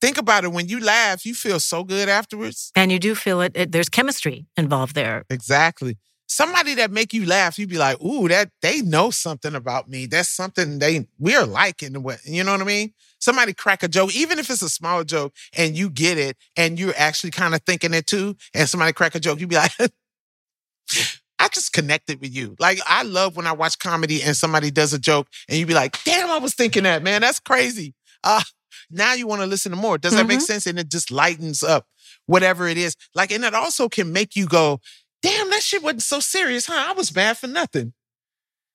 think 0.00 0.16
about 0.16 0.44
it. 0.44 0.52
When 0.52 0.68
you 0.68 0.80
laugh, 0.80 1.26
you 1.26 1.34
feel 1.34 1.60
so 1.60 1.84
good 1.84 2.08
afterwards. 2.08 2.72
And 2.74 2.90
you 2.90 2.98
do 2.98 3.14
feel 3.14 3.42
it, 3.42 3.52
it 3.54 3.72
there's 3.72 3.90
chemistry 3.90 4.46
involved 4.56 4.94
there. 4.94 5.24
Exactly. 5.28 5.98
Somebody 6.26 6.74
that 6.74 6.90
make 6.90 7.12
you 7.12 7.26
laugh, 7.26 7.58
you'd 7.58 7.68
be 7.68 7.78
like, 7.78 8.00
ooh, 8.00 8.28
that 8.28 8.50
they 8.62 8.80
know 8.80 9.10
something 9.10 9.54
about 9.54 9.88
me. 9.88 10.06
That's 10.06 10.28
something 10.28 10.78
they 10.78 11.06
we're 11.18 11.44
liking. 11.44 11.94
You 12.24 12.44
know 12.44 12.52
what 12.52 12.60
I 12.60 12.64
mean? 12.64 12.94
Somebody 13.18 13.52
crack 13.52 13.82
a 13.82 13.88
joke, 13.88 14.14
even 14.14 14.38
if 14.38 14.50
it's 14.50 14.62
a 14.62 14.68
small 14.68 15.04
joke, 15.04 15.34
and 15.56 15.76
you 15.76 15.90
get 15.90 16.18
it, 16.18 16.36
and 16.56 16.78
you're 16.78 16.94
actually 16.96 17.30
kind 17.30 17.54
of 17.54 17.62
thinking 17.62 17.94
it 17.94 18.06
too, 18.06 18.36
and 18.54 18.68
somebody 18.68 18.92
crack 18.92 19.14
a 19.14 19.20
joke, 19.20 19.40
you'd 19.40 19.48
be 19.48 19.56
like, 19.56 19.72
I 21.38 21.48
just 21.48 21.72
connected 21.72 22.20
with 22.20 22.34
you. 22.34 22.56
Like 22.58 22.78
I 22.86 23.02
love 23.02 23.36
when 23.36 23.46
I 23.46 23.52
watch 23.52 23.78
comedy 23.78 24.22
and 24.22 24.36
somebody 24.36 24.70
does 24.70 24.92
a 24.94 24.98
joke 24.98 25.28
and 25.48 25.58
you 25.58 25.66
be 25.66 25.74
like, 25.74 26.02
damn, 26.04 26.30
I 26.30 26.38
was 26.38 26.54
thinking 26.54 26.84
that, 26.84 27.02
man. 27.02 27.20
That's 27.20 27.40
crazy. 27.40 27.94
Uh, 28.22 28.42
now 28.90 29.14
you 29.14 29.26
want 29.26 29.42
to 29.42 29.46
listen 29.46 29.72
to 29.72 29.76
more. 29.76 29.98
Does 29.98 30.12
that 30.12 30.20
mm-hmm. 30.20 30.28
make 30.28 30.40
sense? 30.40 30.66
And 30.66 30.78
it 30.78 30.88
just 30.88 31.10
lightens 31.10 31.62
up 31.62 31.86
whatever 32.26 32.68
it 32.68 32.78
is. 32.78 32.96
Like, 33.14 33.30
and 33.30 33.44
it 33.44 33.54
also 33.54 33.88
can 33.88 34.12
make 34.12 34.36
you 34.36 34.46
go, 34.46 34.80
damn, 35.24 35.50
that 35.50 35.62
shit 35.62 35.82
wasn't 35.82 36.02
so 36.02 36.20
serious, 36.20 36.66
huh? 36.66 36.90
I 36.90 36.92
was 36.92 37.10
bad 37.10 37.38
for 37.38 37.46
nothing. 37.46 37.92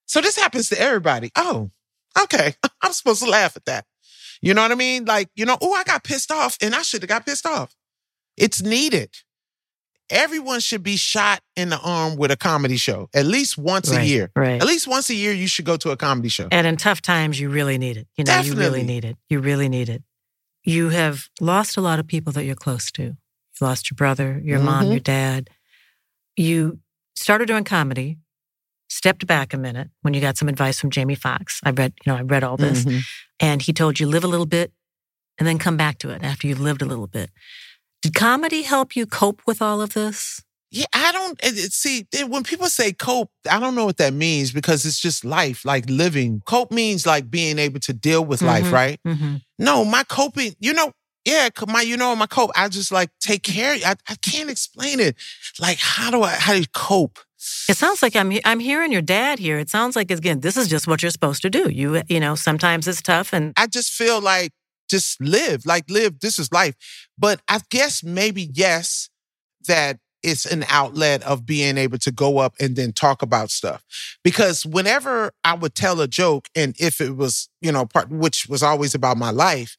So 0.06 0.22
this 0.22 0.38
happens 0.38 0.70
to 0.70 0.82
everybody. 0.82 1.32
Oh, 1.36 1.72
okay. 2.22 2.56
I'm 2.82 2.94
supposed 2.94 3.24
to 3.24 3.30
laugh 3.30 3.56
at 3.56 3.66
that. 3.66 3.86
You 4.42 4.54
know 4.54 4.62
what 4.62 4.72
I 4.72 4.76
mean? 4.76 5.06
Like, 5.06 5.30
you 5.36 5.46
know, 5.46 5.58
oh, 5.62 5.74
I 5.74 5.84
got 5.84 6.04
pissed 6.04 6.32
off 6.32 6.58
and 6.62 6.74
I 6.74 6.82
should 6.82 7.02
have 7.02 7.10
got 7.10 7.26
pissed 7.26 7.46
off. 7.46 7.76
It's 8.38 8.62
needed 8.62 9.10
everyone 10.10 10.60
should 10.60 10.84
be 10.84 10.98
shot 10.98 11.42
in 11.56 11.70
the 11.70 11.80
arm 11.80 12.16
with 12.16 12.32
a 12.32 12.38
comedy 12.38 12.78
show 12.78 13.10
at 13.14 13.26
least 13.26 13.58
once 13.58 13.92
right, 13.92 14.02
a 14.02 14.06
year. 14.06 14.32
Right. 14.36 14.62
At 14.62 14.68
least 14.68 14.88
once 14.88 15.10
a 15.10 15.16
year, 15.16 15.34
you 15.34 15.48
should 15.48 15.66
go 15.66 15.78
to 15.78 15.92
a 15.92 15.98
comedy 15.98 16.30
show. 16.30 16.48
And 16.52 16.66
in 16.66 16.78
tough 16.78 17.02
times, 17.02 17.40
you 17.40 17.50
really 17.50 17.78
need 17.78 17.98
it. 17.98 18.08
You 18.18 18.24
know, 18.24 18.34
Definitely. 18.34 18.64
you 18.64 18.70
really 18.70 18.84
need 18.84 19.06
it. 19.06 19.18
You 19.30 19.40
really 19.40 19.70
need 19.70 19.90
it. 19.90 20.04
You 20.64 20.90
have 20.90 21.30
lost 21.40 21.78
a 21.78 21.82
lot 21.82 22.00
of 22.00 22.08
people 22.08 22.34
that 22.34 22.44
you're 22.46 22.56
close 22.56 22.92
to. 22.94 23.04
You 23.04 23.16
lost 23.62 23.90
your 23.90 23.96
brother, 23.96 24.42
your 24.44 24.58
mm-hmm. 24.58 24.66
mom, 24.66 24.86
your 24.88 25.00
dad. 25.00 25.50
You 26.40 26.80
started 27.16 27.48
doing 27.48 27.66
comedy, 27.66 28.18
stepped 28.88 29.28
back 29.28 29.54
a 29.54 29.58
minute 29.58 29.90
when 30.04 30.14
you 30.14 30.22
got 30.22 30.38
some 30.38 30.48
advice 30.48 30.80
from 30.80 30.90
Jamie 30.90 31.16
Foxx. 31.16 31.60
I 31.66 31.72
read, 31.72 31.92
you 32.06 32.14
know, 32.14 32.18
I 32.18 32.22
read 32.22 32.46
all 32.46 32.56
this. 32.56 32.86
Mm-hmm. 32.86 33.00
And 33.42 33.62
he 33.62 33.74
told 33.74 34.00
you 34.00 34.08
live 34.08 34.24
a 34.24 34.28
little 34.28 34.46
bit 34.46 34.72
and 35.38 35.46
then 35.46 35.60
come 35.60 35.76
back 35.76 35.98
to 35.98 36.12
it 36.12 36.24
after 36.24 36.48
you've 36.48 36.62
lived 36.62 36.82
a 36.82 36.86
little 36.86 37.08
bit. 37.08 37.30
Did 38.02 38.16
comedy 38.16 38.62
help 38.62 38.96
you 38.96 39.06
cope 39.06 39.42
with 39.46 39.62
all 39.62 39.82
of 39.82 39.94
this? 39.94 40.42
Yeah, 40.72 40.86
I 40.94 41.12
don't 41.12 41.42
see 41.74 42.08
when 42.28 42.44
people 42.44 42.68
say 42.68 42.94
cope, 42.94 43.32
I 43.52 43.60
don't 43.60 43.76
know 43.76 43.86
what 43.86 43.98
that 43.98 44.14
means 44.14 44.54
because 44.54 44.86
it's 44.86 45.00
just 45.00 45.26
life, 45.26 45.66
like 45.66 45.90
living. 45.90 46.42
Cope 46.46 46.72
means 46.72 47.06
like 47.06 47.30
being 47.30 47.60
able 47.60 47.82
to 47.82 47.92
deal 47.92 48.24
with 48.24 48.40
mm-hmm, 48.40 48.48
life, 48.48 48.72
right? 48.72 49.00
Mm-hmm. 49.06 49.38
No, 49.58 49.84
my 49.84 50.06
coping, 50.06 50.56
you 50.60 50.74
know, 50.74 50.94
yeah, 51.26 51.50
my, 51.68 51.82
you 51.82 51.98
know, 51.98 52.16
my 52.16 52.28
cope, 52.28 52.52
I 52.56 52.70
just 52.70 52.92
like 52.92 53.10
take 53.20 53.44
care. 53.44 53.78
I, 53.86 53.96
I 54.08 54.16
can't 54.16 54.50
explain 54.50 55.00
it. 55.00 55.16
Like, 55.60 55.78
how 55.80 56.12
do 56.12 56.24
I, 56.24 56.32
how 56.32 56.54
do 56.54 56.60
you 56.60 56.66
cope? 56.74 57.20
It 57.70 57.78
sounds 57.78 58.02
like 58.02 58.16
I'm 58.18 58.34
I'm 58.44 58.60
hearing 58.60 58.92
your 58.92 59.02
dad 59.02 59.40
here. 59.40 59.60
It 59.60 59.70
sounds 59.70 59.96
like 59.96 60.12
again, 60.12 60.42
this 60.42 60.58
is 60.58 60.68
just 60.68 60.88
what 60.88 61.02
you're 61.02 61.12
supposed 61.12 61.42
to 61.44 61.50
do. 61.50 61.70
You 61.70 62.02
you 62.10 62.20
know, 62.20 62.36
sometimes 62.36 62.86
it's 62.86 63.02
tough, 63.02 63.32
and 63.32 63.54
I 63.56 63.68
just 63.68 63.92
feel 63.94 64.20
like 64.20 64.52
just 64.90 65.22
live, 65.22 65.66
like 65.66 65.90
live. 65.90 66.20
This 66.20 66.38
is 66.38 66.52
life. 66.52 66.76
But 67.18 67.40
I 67.48 67.62
guess 67.70 68.04
maybe 68.04 68.50
yes, 68.54 69.10
that 69.68 70.00
it's 70.22 70.46
an 70.46 70.66
outlet 70.68 71.24
of 71.24 71.46
being 71.46 71.78
able 71.78 71.98
to 72.00 72.12
go 72.12 72.40
up 72.40 72.56
and 72.60 72.76
then 72.76 72.92
talk 72.92 73.22
about 73.22 73.52
stuff. 73.52 73.84
Because 74.24 74.66
whenever 74.66 75.32
I 75.46 75.54
would 75.54 75.76
tell 75.76 76.02
a 76.02 76.08
joke, 76.08 76.50
and 76.56 76.76
if 76.78 77.00
it 77.00 77.16
was, 77.16 77.50
you 77.62 77.72
know, 77.72 77.86
part 77.86 78.10
which 78.10 78.48
was 78.50 78.62
always 78.62 78.94
about 78.94 79.16
my 79.18 79.32
life, 79.32 79.78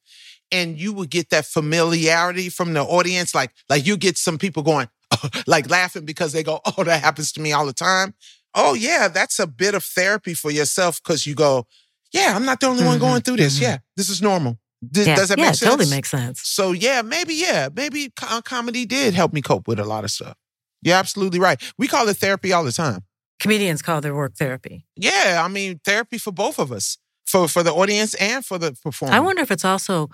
and 0.53 0.79
you 0.79 0.93
would 0.93 1.11
get 1.11 1.31
that 1.31 1.47
familiarity 1.47 2.49
from 2.49 2.73
the 2.73 2.83
audience, 2.83 3.35
like 3.35 3.53
like 3.69 3.87
you 3.87 3.97
get 3.97 4.19
some 4.19 4.39
people 4.39 4.63
going, 4.63 4.89
like 5.47 5.71
laughing 5.71 6.05
because 6.05 6.33
they 6.33 6.43
go, 6.43 6.61
"Oh, 6.77 6.85
that 6.85 7.03
happens 7.03 7.33
to 7.33 7.41
me 7.41 7.53
all 7.53 7.67
the 7.67 7.73
time." 7.73 8.15
Oh 8.55 8.75
yeah, 8.75 9.09
that's 9.09 9.39
a 9.39 9.47
bit 9.47 9.75
of 9.75 9.85
therapy 9.85 10.35
for 10.35 10.51
yourself 10.51 11.01
because 11.03 11.27
you 11.27 11.35
go, 11.35 11.67
"Yeah, 12.13 12.35
I'm 12.35 12.45
not 12.45 12.61
the 12.61 12.67
only 12.67 12.81
mm-hmm. 12.81 12.89
one 12.89 12.99
going 12.99 13.23
through 13.23 13.37
this. 13.37 13.57
Mm-hmm. 13.57 13.65
Yeah, 13.65 13.79
this 13.97 14.09
is 14.09 14.23
normal." 14.23 14.59
Does, 14.89 15.07
yeah. 15.07 15.15
does 15.15 15.29
that 15.29 15.39
yeah, 15.39 15.45
make 15.45 15.55
sense? 15.55 15.71
totally 15.71 15.91
makes 15.91 16.11
sense. 16.11 16.41
So 16.43 16.73
yeah, 16.73 17.03
maybe 17.03 17.35
yeah, 17.35 17.69
maybe 17.75 18.11
co- 18.17 18.41
comedy 18.41 18.87
did 18.87 19.13
help 19.15 19.33
me 19.33 19.43
cope 19.43 19.69
with 19.69 19.79
a 19.79 19.85
lot 19.85 20.05
of 20.05 20.11
stuff. 20.11 20.37
You're 20.83 20.97
absolutely 20.97 21.39
right. 21.39 21.63
We 21.77 21.87
call 21.87 22.09
it 22.09 22.17
therapy 22.17 22.53
all 22.53 22.65
the 22.65 22.73
time. 22.73 23.01
Comedians 23.39 23.83
call 23.83 24.01
their 24.01 24.15
work 24.15 24.35
therapy. 24.37 24.87
Yeah, 24.97 25.43
I 25.45 25.49
mean 25.49 25.81
therapy 25.85 26.17
for 26.17 26.33
both 26.33 26.59
of 26.59 26.73
us, 26.73 26.97
for 27.27 27.47
for 27.47 27.63
the 27.63 27.73
audience 27.73 28.15
and 28.15 28.45
for 28.45 28.59
the 28.59 28.73
performer. 28.73 29.15
I 29.15 29.21
wonder 29.21 29.43
if 29.43 29.51
it's 29.51 29.65
also 29.65 30.09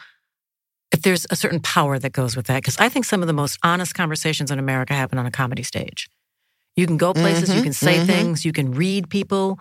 if 0.96 1.02
there's 1.02 1.26
a 1.30 1.36
certain 1.36 1.60
power 1.60 1.98
that 1.98 2.12
goes 2.12 2.36
with 2.36 2.46
that 2.46 2.56
because 2.56 2.78
I 2.78 2.88
think 2.88 3.04
some 3.04 3.22
of 3.22 3.26
the 3.26 3.34
most 3.34 3.58
honest 3.62 3.94
conversations 3.94 4.50
in 4.50 4.58
America 4.58 4.94
happen 4.94 5.18
on 5.18 5.26
a 5.26 5.30
comedy 5.30 5.62
stage. 5.62 6.08
You 6.74 6.86
can 6.86 6.96
go 6.96 7.12
places, 7.12 7.48
mm-hmm, 7.48 7.58
you 7.58 7.64
can 7.64 7.72
say 7.72 7.96
mm-hmm. 7.96 8.06
things, 8.06 8.44
you 8.44 8.52
can 8.52 8.72
read 8.72 9.10
people, 9.10 9.58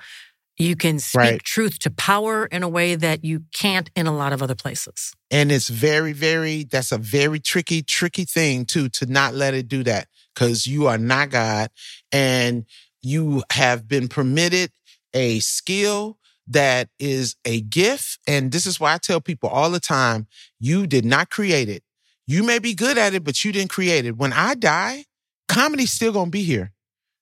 you 0.58 0.78
can 0.78 1.00
speak 1.00 1.20
right. 1.20 1.44
truth 1.44 1.80
to 1.80 1.92
power 1.92 2.46
in 2.46 2.64
a 2.64 2.70
way 2.70 2.96
that 2.96 3.26
you 3.26 3.44
can't 3.54 3.90
in 3.96 4.08
a 4.08 4.16
lot 4.16 4.32
of 4.32 4.42
other 4.42 4.56
places. 4.56 5.14
And 5.30 5.52
it's 5.52 5.68
very, 5.68 6.14
very, 6.14 6.64
that's 6.64 6.94
a 6.94 6.98
very 6.98 7.40
tricky, 7.40 7.82
tricky 7.82 8.24
thing 8.24 8.66
too, 8.66 8.88
to 8.90 9.06
not 9.06 9.34
let 9.34 9.54
it 9.54 9.68
do 9.68 9.84
that 9.84 10.08
because 10.34 10.68
you 10.68 10.88
are 10.88 10.98
not 10.98 11.30
God 11.30 11.70
and 12.14 12.66
you 13.02 13.44
have 13.52 13.88
been 13.88 14.08
permitted 14.08 14.72
a 15.14 15.40
skill 15.40 16.18
that 16.48 16.90
is 17.00 17.36
a 17.46 17.62
gift. 17.62 18.20
And 18.28 18.52
this 18.52 18.66
is 18.66 18.80
why 18.80 18.94
I 18.94 18.98
tell 18.98 19.22
people 19.22 19.50
all 19.50 19.70
the 19.70 19.80
time 19.80 20.28
you 20.60 20.88
did 20.88 21.06
not 21.06 21.30
create 21.30 21.70
it. 21.70 21.84
You 22.28 22.44
may 22.44 22.60
be 22.60 22.74
good 22.74 22.98
at 22.98 23.14
it, 23.14 23.24
but 23.24 23.44
you 23.44 23.52
didn't 23.52 23.70
create 23.70 24.06
it. 24.06 24.18
When 24.18 24.34
I 24.34 24.56
die, 24.56 25.06
comedy's 25.48 25.92
still 25.92 26.14
to 26.14 26.30
be 26.30 26.44
here. 26.44 26.72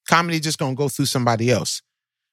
Comedy 0.10 0.40
just 0.40 0.60
to 0.60 0.74
go 0.76 0.90
through 0.90 1.06
somebody 1.06 1.50
else. 1.50 1.82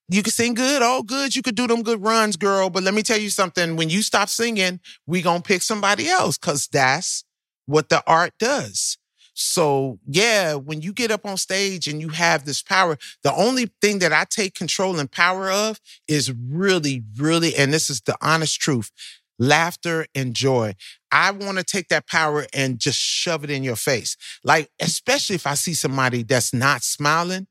You 0.09 0.25
can 0.25 0.33
sing 0.33 0.55
good, 0.55 0.83
all 0.83 1.05
good. 1.05 1.37
You 1.37 1.43
could 1.43 1.55
do 1.55 1.69
them 1.69 1.83
good 1.83 2.03
runs, 2.03 2.37
girl. 2.37 2.69
But 2.69 2.83
let 2.83 2.95
me 2.95 3.03
tell 3.03 3.19
you 3.19 3.31
something. 3.31 3.77
When 3.77 3.91
you 3.91 4.03
stop 4.03 4.29
singing, 4.29 4.81
we 5.07 5.23
gonna 5.23 5.41
pick 5.41 5.63
somebody 5.63 6.09
else 6.09 6.37
because 6.37 6.69
that's 6.71 7.25
what 7.67 7.89
the 7.91 8.03
art 8.09 8.33
does. 8.41 8.99
So 9.35 9.99
yeah, 10.07 10.55
when 10.55 10.83
you 10.83 10.93
get 10.93 11.11
up 11.11 11.25
on 11.25 11.37
stage 11.37 11.87
and 11.87 12.01
you 12.01 12.09
have 12.11 12.45
this 12.45 12.63
power, 12.63 12.99
the 13.23 13.35
only 13.35 13.71
thing 13.81 14.01
that 14.01 14.13
I 14.13 14.25
take 14.29 14.55
control 14.55 14.99
and 14.99 15.11
power 15.11 15.51
of 15.51 15.81
is 16.07 16.33
really, 16.33 17.03
really, 17.17 17.57
and 17.57 17.73
this 17.73 17.91
is 17.91 18.03
the 18.03 18.17
honest 18.21 18.61
truth, 18.61 18.91
laughter 19.39 20.07
and 20.15 20.35
joy. 20.35 20.75
I 21.11 21.31
want 21.31 21.59
to 21.59 21.65
take 21.65 21.89
that 21.89 22.07
power 22.07 22.47
and 22.53 22.79
just 22.79 22.99
shove 22.99 23.43
it 23.43 23.51
in 23.51 23.65
your 23.65 23.77
face. 23.77 24.17
Like, 24.45 24.71
especially 24.81 25.37
if 25.37 25.47
I 25.47 25.55
see 25.55 25.75
somebody 25.75 26.23
that's 26.23 26.53
not 26.53 26.83
smiling, 26.83 27.47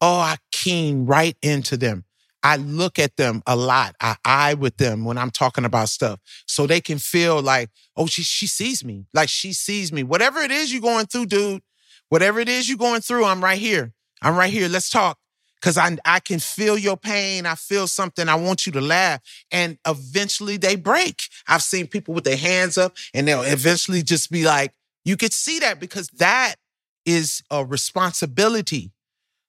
oh, 0.00 0.18
I 0.18 0.38
keen 0.52 1.06
right 1.06 1.36
into 1.42 1.76
them. 1.76 2.05
I 2.46 2.54
look 2.58 3.00
at 3.00 3.16
them 3.16 3.42
a 3.44 3.56
lot. 3.56 3.96
I 4.00 4.14
eye 4.24 4.54
with 4.54 4.76
them 4.76 5.04
when 5.04 5.18
I'm 5.18 5.32
talking 5.32 5.64
about 5.64 5.88
stuff 5.88 6.20
so 6.46 6.64
they 6.64 6.80
can 6.80 6.98
feel 6.98 7.42
like, 7.42 7.70
oh, 7.96 8.06
she, 8.06 8.22
she 8.22 8.46
sees 8.46 8.84
me. 8.84 9.04
Like 9.12 9.28
she 9.28 9.52
sees 9.52 9.92
me. 9.92 10.04
Whatever 10.04 10.38
it 10.38 10.52
is 10.52 10.72
you're 10.72 10.80
going 10.80 11.06
through, 11.06 11.26
dude, 11.26 11.62
whatever 12.08 12.38
it 12.38 12.48
is 12.48 12.68
you're 12.68 12.78
going 12.78 13.00
through, 13.00 13.24
I'm 13.24 13.42
right 13.42 13.58
here. 13.58 13.94
I'm 14.22 14.36
right 14.36 14.52
here. 14.52 14.68
Let's 14.68 14.90
talk. 14.90 15.18
Cause 15.60 15.76
I, 15.76 15.96
I 16.04 16.20
can 16.20 16.38
feel 16.38 16.78
your 16.78 16.96
pain. 16.96 17.46
I 17.46 17.56
feel 17.56 17.88
something. 17.88 18.28
I 18.28 18.36
want 18.36 18.64
you 18.64 18.70
to 18.72 18.80
laugh. 18.80 19.20
And 19.50 19.76
eventually 19.84 20.56
they 20.56 20.76
break. 20.76 21.22
I've 21.48 21.62
seen 21.62 21.88
people 21.88 22.14
with 22.14 22.22
their 22.22 22.36
hands 22.36 22.78
up 22.78 22.94
and 23.12 23.26
they'll 23.26 23.42
eventually 23.42 24.04
just 24.04 24.30
be 24.30 24.44
like, 24.44 24.72
you 25.04 25.16
could 25.16 25.32
see 25.32 25.58
that 25.58 25.80
because 25.80 26.06
that 26.18 26.54
is 27.04 27.42
a 27.50 27.64
responsibility. 27.64 28.92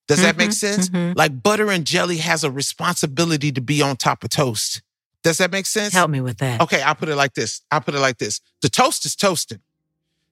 Does 0.08 0.22
that 0.22 0.38
make 0.38 0.52
Mhm, 0.52 0.54
sense? 0.54 0.90
mhm. 0.90 1.14
Like 1.16 1.44
butter 1.44 1.70
and 1.72 1.86
jelly 1.86 2.18
has 2.18 2.44
a 2.44 2.52
responsibility 2.52 3.52
to 3.52 3.62
be 3.62 3.82
on 3.82 3.98
top 3.98 4.24
of 4.24 4.30
toast. 4.30 4.82
Does 5.24 5.40
that 5.40 5.52
make 5.52 5.66
sense? 5.66 5.94
Help 5.94 6.10
me 6.10 6.22
with 6.22 6.38
that. 6.38 6.62
Okay, 6.62 6.82
I'll 6.82 6.96
put 6.96 7.10
it 7.10 7.16
like 7.16 7.34
this. 7.34 7.62
I'll 7.72 7.82
put 7.82 7.94
it 7.96 8.00
like 8.00 8.18
this. 8.18 8.40
The 8.62 8.70
toast 8.70 9.06
is 9.06 9.16
toasting. 9.16 9.60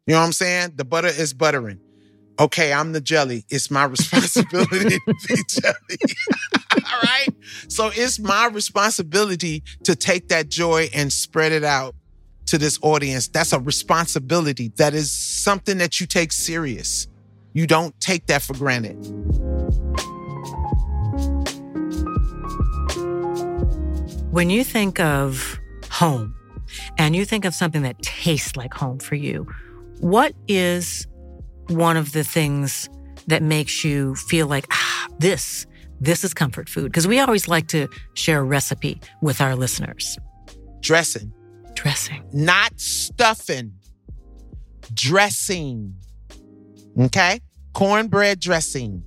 You 0.07 0.13
know 0.13 0.19
what 0.21 0.27
I'm 0.27 0.33
saying? 0.33 0.73
The 0.75 0.85
butter 0.85 1.07
is 1.09 1.33
buttering. 1.33 1.79
Okay, 2.39 2.71
I'm 2.71 2.91
the 2.93 3.01
jelly. 3.01 3.43
It's 3.49 3.69
my 3.71 3.83
responsibility 3.95 4.99
to 4.99 5.13
be 5.27 5.35
jelly. 5.49 5.97
All 6.71 7.01
right. 7.01 7.29
So 7.67 7.91
it's 7.93 8.19
my 8.19 8.47
responsibility 8.47 9.63
to 9.83 9.95
take 9.95 10.27
that 10.29 10.49
joy 10.49 10.89
and 10.93 11.11
spread 11.11 11.51
it 11.51 11.63
out 11.63 11.95
to 12.47 12.57
this 12.57 12.77
audience. 12.81 13.27
That's 13.27 13.51
a 13.53 13.59
responsibility. 13.59 14.71
That 14.77 14.93
is 14.93 15.11
something 15.11 15.79
that 15.79 15.99
you 15.99 16.05
take 16.07 16.31
serious. 16.31 17.07
You 17.53 17.67
don't 17.67 17.97
take 17.99 18.27
that 18.27 18.41
for 18.43 18.53
granted. 18.53 18.97
When 24.35 24.49
you 24.49 24.65
think 24.65 24.99
of 24.99 25.57
home 25.89 26.35
and 26.97 27.15
you 27.15 27.23
think 27.23 27.45
of 27.45 27.55
something 27.55 27.83
that 27.83 28.01
tastes 28.01 28.57
like 28.57 28.73
home 28.73 28.99
for 28.99 29.15
you, 29.15 29.47
what 30.01 30.33
is 30.49 31.07
one 31.67 31.95
of 31.95 32.11
the 32.11 32.25
things 32.25 32.89
that 33.27 33.41
makes 33.41 33.85
you 33.85 34.13
feel 34.15 34.47
like, 34.47 34.67
ah, 34.73 35.07
this, 35.19 35.65
this 36.01 36.25
is 36.25 36.33
comfort 36.33 36.67
food? 36.67 36.91
Because 36.91 37.07
we 37.07 37.17
always 37.21 37.47
like 37.47 37.69
to 37.69 37.87
share 38.15 38.41
a 38.41 38.43
recipe 38.43 38.99
with 39.21 39.39
our 39.39 39.55
listeners. 39.55 40.17
Dressing. 40.81 41.31
Dressing. 41.73 42.21
not 42.33 42.77
stuffing, 42.77 43.71
dressing. 44.93 45.95
Okay? 46.99 47.39
Cornbread 47.71 48.41
dressing. 48.41 49.01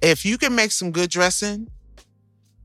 If 0.00 0.24
you 0.24 0.38
can 0.38 0.54
make 0.54 0.70
some 0.70 0.92
good 0.92 1.10
dressing, 1.10 1.66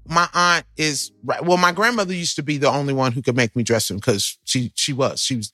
my 0.10 0.28
aunt 0.34 0.66
is. 0.78 1.12
Well, 1.24 1.58
my 1.58 1.72
grandmother 1.72 2.14
used 2.14 2.36
to 2.38 2.44
be 2.44 2.58
the 2.58 2.70
only 2.70 2.94
one 2.94 3.12
who 3.12 3.22
could 3.22 3.36
make 3.36 3.56
me 3.56 3.64
dress 3.64 3.88
dressing 3.88 3.98
because 3.98 4.38
she 4.44 4.72
she 4.76 4.92
was. 4.92 5.22
She 5.22 5.38
was 5.38 5.54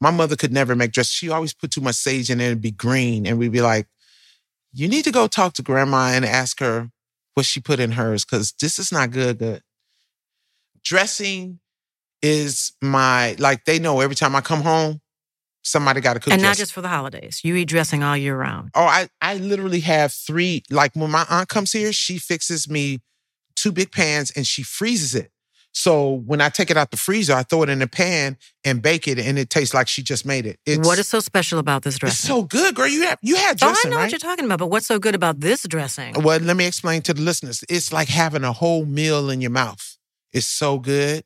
my 0.00 0.10
mother 0.10 0.36
could 0.36 0.52
never 0.52 0.76
make 0.76 0.92
dress. 0.92 1.08
She 1.08 1.30
always 1.30 1.54
put 1.54 1.70
too 1.70 1.80
much 1.80 1.94
sage 1.94 2.30
in 2.30 2.40
it 2.40 2.52
and 2.52 2.60
be 2.60 2.70
green. 2.70 3.26
And 3.26 3.38
we'd 3.38 3.52
be 3.52 3.62
like, 3.62 3.86
you 4.72 4.86
need 4.86 5.04
to 5.04 5.12
go 5.12 5.26
talk 5.26 5.54
to 5.54 5.62
grandma 5.62 6.08
and 6.08 6.24
ask 6.24 6.60
her 6.60 6.90
what 7.34 7.46
she 7.46 7.60
put 7.60 7.80
in 7.80 7.92
hers 7.92 8.24
because 8.24 8.52
this 8.60 8.78
is 8.78 8.92
not 8.92 9.10
good, 9.10 9.38
good. 9.38 9.62
Dressing 10.82 11.60
is 12.20 12.72
my 12.82 13.34
like 13.38 13.64
they 13.64 13.78
know 13.78 14.00
every 14.00 14.16
time 14.16 14.36
I 14.36 14.40
come 14.40 14.60
home, 14.60 15.00
somebody 15.62 16.00
got 16.00 16.14
to 16.14 16.20
cook. 16.20 16.32
and 16.32 16.42
not 16.42 16.56
just 16.56 16.72
for 16.72 16.82
the 16.82 16.88
holidays. 16.88 17.40
You 17.42 17.54
eat 17.54 17.66
dressing 17.66 18.02
all 18.02 18.16
year 18.16 18.36
round. 18.36 18.70
Oh, 18.74 18.84
I 18.84 19.08
I 19.22 19.36
literally 19.36 19.80
have 19.80 20.12
three. 20.12 20.62
Like 20.70 20.94
when 20.94 21.10
my 21.10 21.24
aunt 21.30 21.48
comes 21.48 21.72
here, 21.72 21.92
she 21.92 22.18
fixes 22.18 22.68
me 22.68 23.00
two 23.64 23.72
big 23.72 23.90
pans 23.90 24.30
and 24.36 24.46
she 24.46 24.62
freezes 24.62 25.14
it. 25.14 25.30
So 25.72 26.22
when 26.26 26.40
I 26.40 26.50
take 26.50 26.70
it 26.70 26.76
out 26.76 26.90
the 26.90 26.98
freezer, 26.98 27.32
I 27.32 27.42
throw 27.42 27.62
it 27.62 27.70
in 27.70 27.80
a 27.82 27.88
pan 27.88 28.36
and 28.62 28.80
bake 28.80 29.08
it, 29.08 29.18
and 29.18 29.38
it 29.38 29.50
tastes 29.50 29.74
like 29.74 29.88
she 29.88 30.04
just 30.04 30.24
made 30.24 30.46
it. 30.46 30.60
It's, 30.64 30.86
what 30.86 31.00
is 31.00 31.08
so 31.08 31.18
special 31.18 31.58
about 31.58 31.82
this 31.82 31.98
dressing? 31.98 32.14
It's 32.14 32.28
so 32.28 32.42
good, 32.44 32.76
girl. 32.76 32.86
You 32.86 33.02
have 33.06 33.18
you 33.22 33.34
had 33.34 33.56
dressing. 33.56 33.76
oh, 33.76 33.88
I 33.88 33.90
know 33.90 33.96
right? 33.96 34.02
what 34.04 34.12
you're 34.12 34.18
talking 34.20 34.44
about, 34.44 34.60
but 34.60 34.68
what's 34.68 34.86
so 34.86 35.00
good 35.00 35.16
about 35.16 35.40
this 35.40 35.64
dressing? 35.64 36.14
Well, 36.22 36.38
let 36.38 36.56
me 36.56 36.64
explain 36.66 37.02
to 37.02 37.14
the 37.14 37.22
listeners. 37.22 37.64
It's 37.68 37.92
like 37.92 38.06
having 38.06 38.44
a 38.44 38.52
whole 38.52 38.84
meal 38.84 39.30
in 39.30 39.40
your 39.40 39.50
mouth. 39.50 39.96
It's 40.32 40.46
so 40.46 40.78
good, 40.78 41.24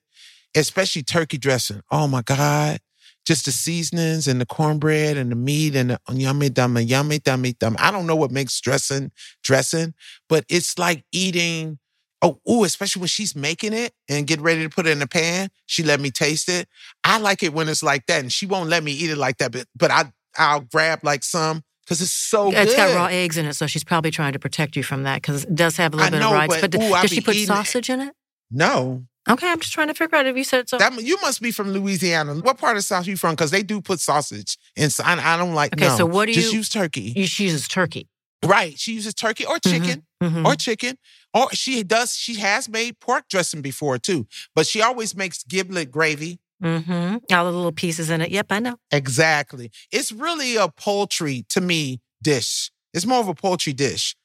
especially 0.57 1.03
turkey 1.03 1.37
dressing. 1.37 1.83
Oh 1.91 2.09
my 2.09 2.23
God. 2.23 2.79
Just 3.27 3.45
the 3.45 3.53
seasonings 3.53 4.27
and 4.27 4.41
the 4.41 4.47
cornbread 4.47 5.19
and 5.19 5.31
the 5.31 5.37
meat 5.37 5.77
and 5.77 5.91
the 5.91 6.01
yummy 6.11 6.49
dummy, 6.49 6.85
yummy 6.85 7.19
dummy 7.19 7.53
dum. 7.53 7.77
I 7.79 7.91
don't 7.91 8.07
know 8.07 8.17
what 8.17 8.31
makes 8.31 8.59
dressing 8.63 9.11
dressing, 9.43 9.93
but 10.29 10.47
it's 10.49 10.79
like 10.79 11.05
eating. 11.13 11.79
Oh, 12.21 12.41
ooh, 12.51 12.65
especially 12.65 13.01
when 13.01 13.09
she's 13.09 13.37
making 13.37 13.73
it 13.73 13.93
and 14.09 14.27
get 14.27 14.41
ready 14.41 14.63
to 14.63 14.69
put 14.69 14.87
it 14.87 14.91
in 14.91 14.99
the 14.99 15.07
pan. 15.07 15.51
She 15.67 15.83
let 15.85 16.01
me 16.01 16.11
taste 16.11 16.49
it. 16.49 16.69
I 17.05 17.19
like 17.19 17.43
it 17.43 17.53
when 17.53 17.69
it's 17.69 17.83
like 17.83 18.07
that, 18.07 18.21
and 18.21 18.33
she 18.33 18.45
won't 18.47 18.69
let 18.69 18.83
me 18.83 18.93
eat 18.93 19.11
it 19.11 19.19
like 19.19 19.39
that. 19.39 19.53
But 19.53 19.67
but 19.77 19.91
I 19.91 20.13
I'll 20.37 20.61
grab 20.61 21.01
like 21.05 21.23
some 21.23 21.63
because 21.85 22.01
it's 22.03 22.13
so 22.13 22.49
It's 22.53 22.73
good. 22.73 22.77
got 22.77 22.95
raw 22.97 23.07
eggs 23.07 23.37
in 23.37 23.47
it, 23.47 23.55
so 23.55 23.67
she's 23.67 23.85
probably 23.85 24.11
trying 24.11 24.33
to 24.33 24.39
protect 24.39 24.75
you 24.77 24.83
from 24.83 25.05
that 25.05 25.23
because 25.23 25.45
it 25.45 25.55
does 25.55 25.77
have 25.77 25.95
a 25.95 25.97
little 25.97 26.11
bit 26.11 26.23
of 26.23 26.33
rice. 26.33 26.61
but, 26.61 26.71
But, 26.73 26.83
ooh, 26.83 26.91
does 27.03 27.11
she 27.11 27.21
put 27.21 27.35
eating 27.35 27.45
it. 27.45 27.47
sausage 27.49 27.89
in 27.91 28.01
it? 28.01 28.15
No, 28.51 29.05
Okay, 29.29 29.51
I'm 29.51 29.61
just 29.61 29.75
trying 29.75 29.89
to 29.89 29.95
figure 29.95 30.17
out 30.17 30.27
if 30.27 30.37
you 30.37 30.45
said 30.45 30.69
so. 30.71 30.79
That 30.79 31.03
you 31.03 31.19
must 31.21 31.43
be 31.43 31.51
from 31.51 31.71
Louisiana. 31.73 32.35
What 32.37 32.57
part 32.57 32.79
of 32.79 32.85
South 32.85 33.07
you 33.07 33.17
from? 33.17 33.33
Because 33.35 33.51
they 33.51 33.63
do 33.63 33.81
put 33.83 34.01
sausage 34.01 34.57
inside. 34.75 35.19
I 35.19 35.37
don't 35.37 35.55
like. 35.55 35.75
Okay, 35.75 35.89
no. 35.89 35.97
so 35.97 36.07
what 36.07 36.27
do 36.27 36.33
Just 36.33 36.53
you- 36.53 36.59
use 36.61 36.69
turkey. 36.71 37.13
you, 37.15 37.27
she 37.27 37.45
uses 37.45 37.69
turkey. 37.69 38.09
right. 38.45 38.79
She 38.79 38.93
uses 38.95 39.13
turkey 39.15 39.45
or 39.45 39.57
mm-hmm. 39.57 39.85
chicken 39.85 40.07
Mhm. 40.23 40.45
or 40.45 40.55
chicken. 40.57 40.99
Or 41.35 41.49
she 41.53 41.83
does. 41.83 42.15
She 42.17 42.35
has 42.41 42.69
made 42.69 42.99
pork 43.01 43.29
dressing 43.29 43.63
before 43.63 43.99
too, 43.99 44.27
but 44.55 44.67
she 44.67 44.81
always 44.83 45.15
makes 45.15 45.45
giblet 45.45 45.91
gravy. 45.91 46.41
Mm-hmm. 46.63 47.17
All 47.33 47.45
the 47.45 47.53
little 47.53 47.71
pieces 47.73 48.11
in 48.11 48.21
it. 48.21 48.31
Yep, 48.31 48.47
I 48.51 48.59
know. 48.59 48.77
Exactly. 48.91 49.71
It's 49.93 50.11
really 50.11 50.57
a 50.57 50.69
poultry 50.69 51.45
to 51.51 51.61
me 51.61 52.01
dish. 52.21 52.71
It's 52.93 53.07
more 53.07 53.21
of 53.21 53.29
a 53.29 53.35
poultry 53.35 53.73
dish. 53.73 54.17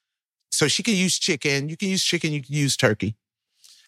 So 0.52 0.68
she 0.68 0.82
can 0.82 0.96
use 0.96 1.20
chicken. 1.20 1.70
You 1.70 1.78
can 1.78 1.90
use 1.90 2.04
chicken. 2.04 2.32
You 2.32 2.42
can 2.42 2.56
use 2.56 2.76
turkey. 2.76 3.16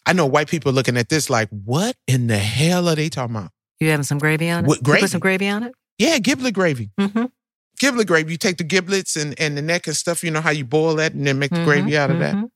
I 0.04 0.12
know 0.12 0.26
white 0.26 0.48
people 0.48 0.72
looking 0.72 0.96
at 0.96 1.08
this 1.08 1.28
like, 1.28 1.48
what 1.50 1.96
in 2.06 2.28
the 2.28 2.38
hell 2.38 2.88
are 2.88 2.94
they 2.94 3.08
talking 3.08 3.34
about? 3.34 3.50
You 3.80 3.90
having 3.90 4.04
some 4.04 4.18
gravy 4.18 4.48
on 4.50 4.64
it? 4.64 4.68
With 4.68 4.78
You 4.78 4.84
gravy. 4.84 5.00
put 5.02 5.10
some 5.10 5.20
gravy 5.20 5.48
on 5.48 5.64
it? 5.64 5.72
Yeah, 5.98 6.18
giblet 6.18 6.54
gravy. 6.54 6.90
Mm-hmm. 7.00 7.24
Giblet 7.78 8.06
gravy. 8.06 8.32
You 8.32 8.38
take 8.38 8.58
the 8.58 8.64
giblets 8.64 9.16
and, 9.16 9.38
and 9.40 9.56
the 9.56 9.62
neck 9.62 9.86
and 9.86 9.96
stuff. 9.96 10.22
You 10.22 10.30
know 10.30 10.40
how 10.40 10.50
you 10.50 10.64
boil 10.64 10.96
that 10.96 11.14
and 11.14 11.26
then 11.26 11.38
make 11.38 11.50
the 11.50 11.64
gravy 11.64 11.90
mm-hmm, 11.90 12.00
out 12.00 12.10
of 12.10 12.18
that. 12.18 12.34
Mm-hmm. 12.34 12.46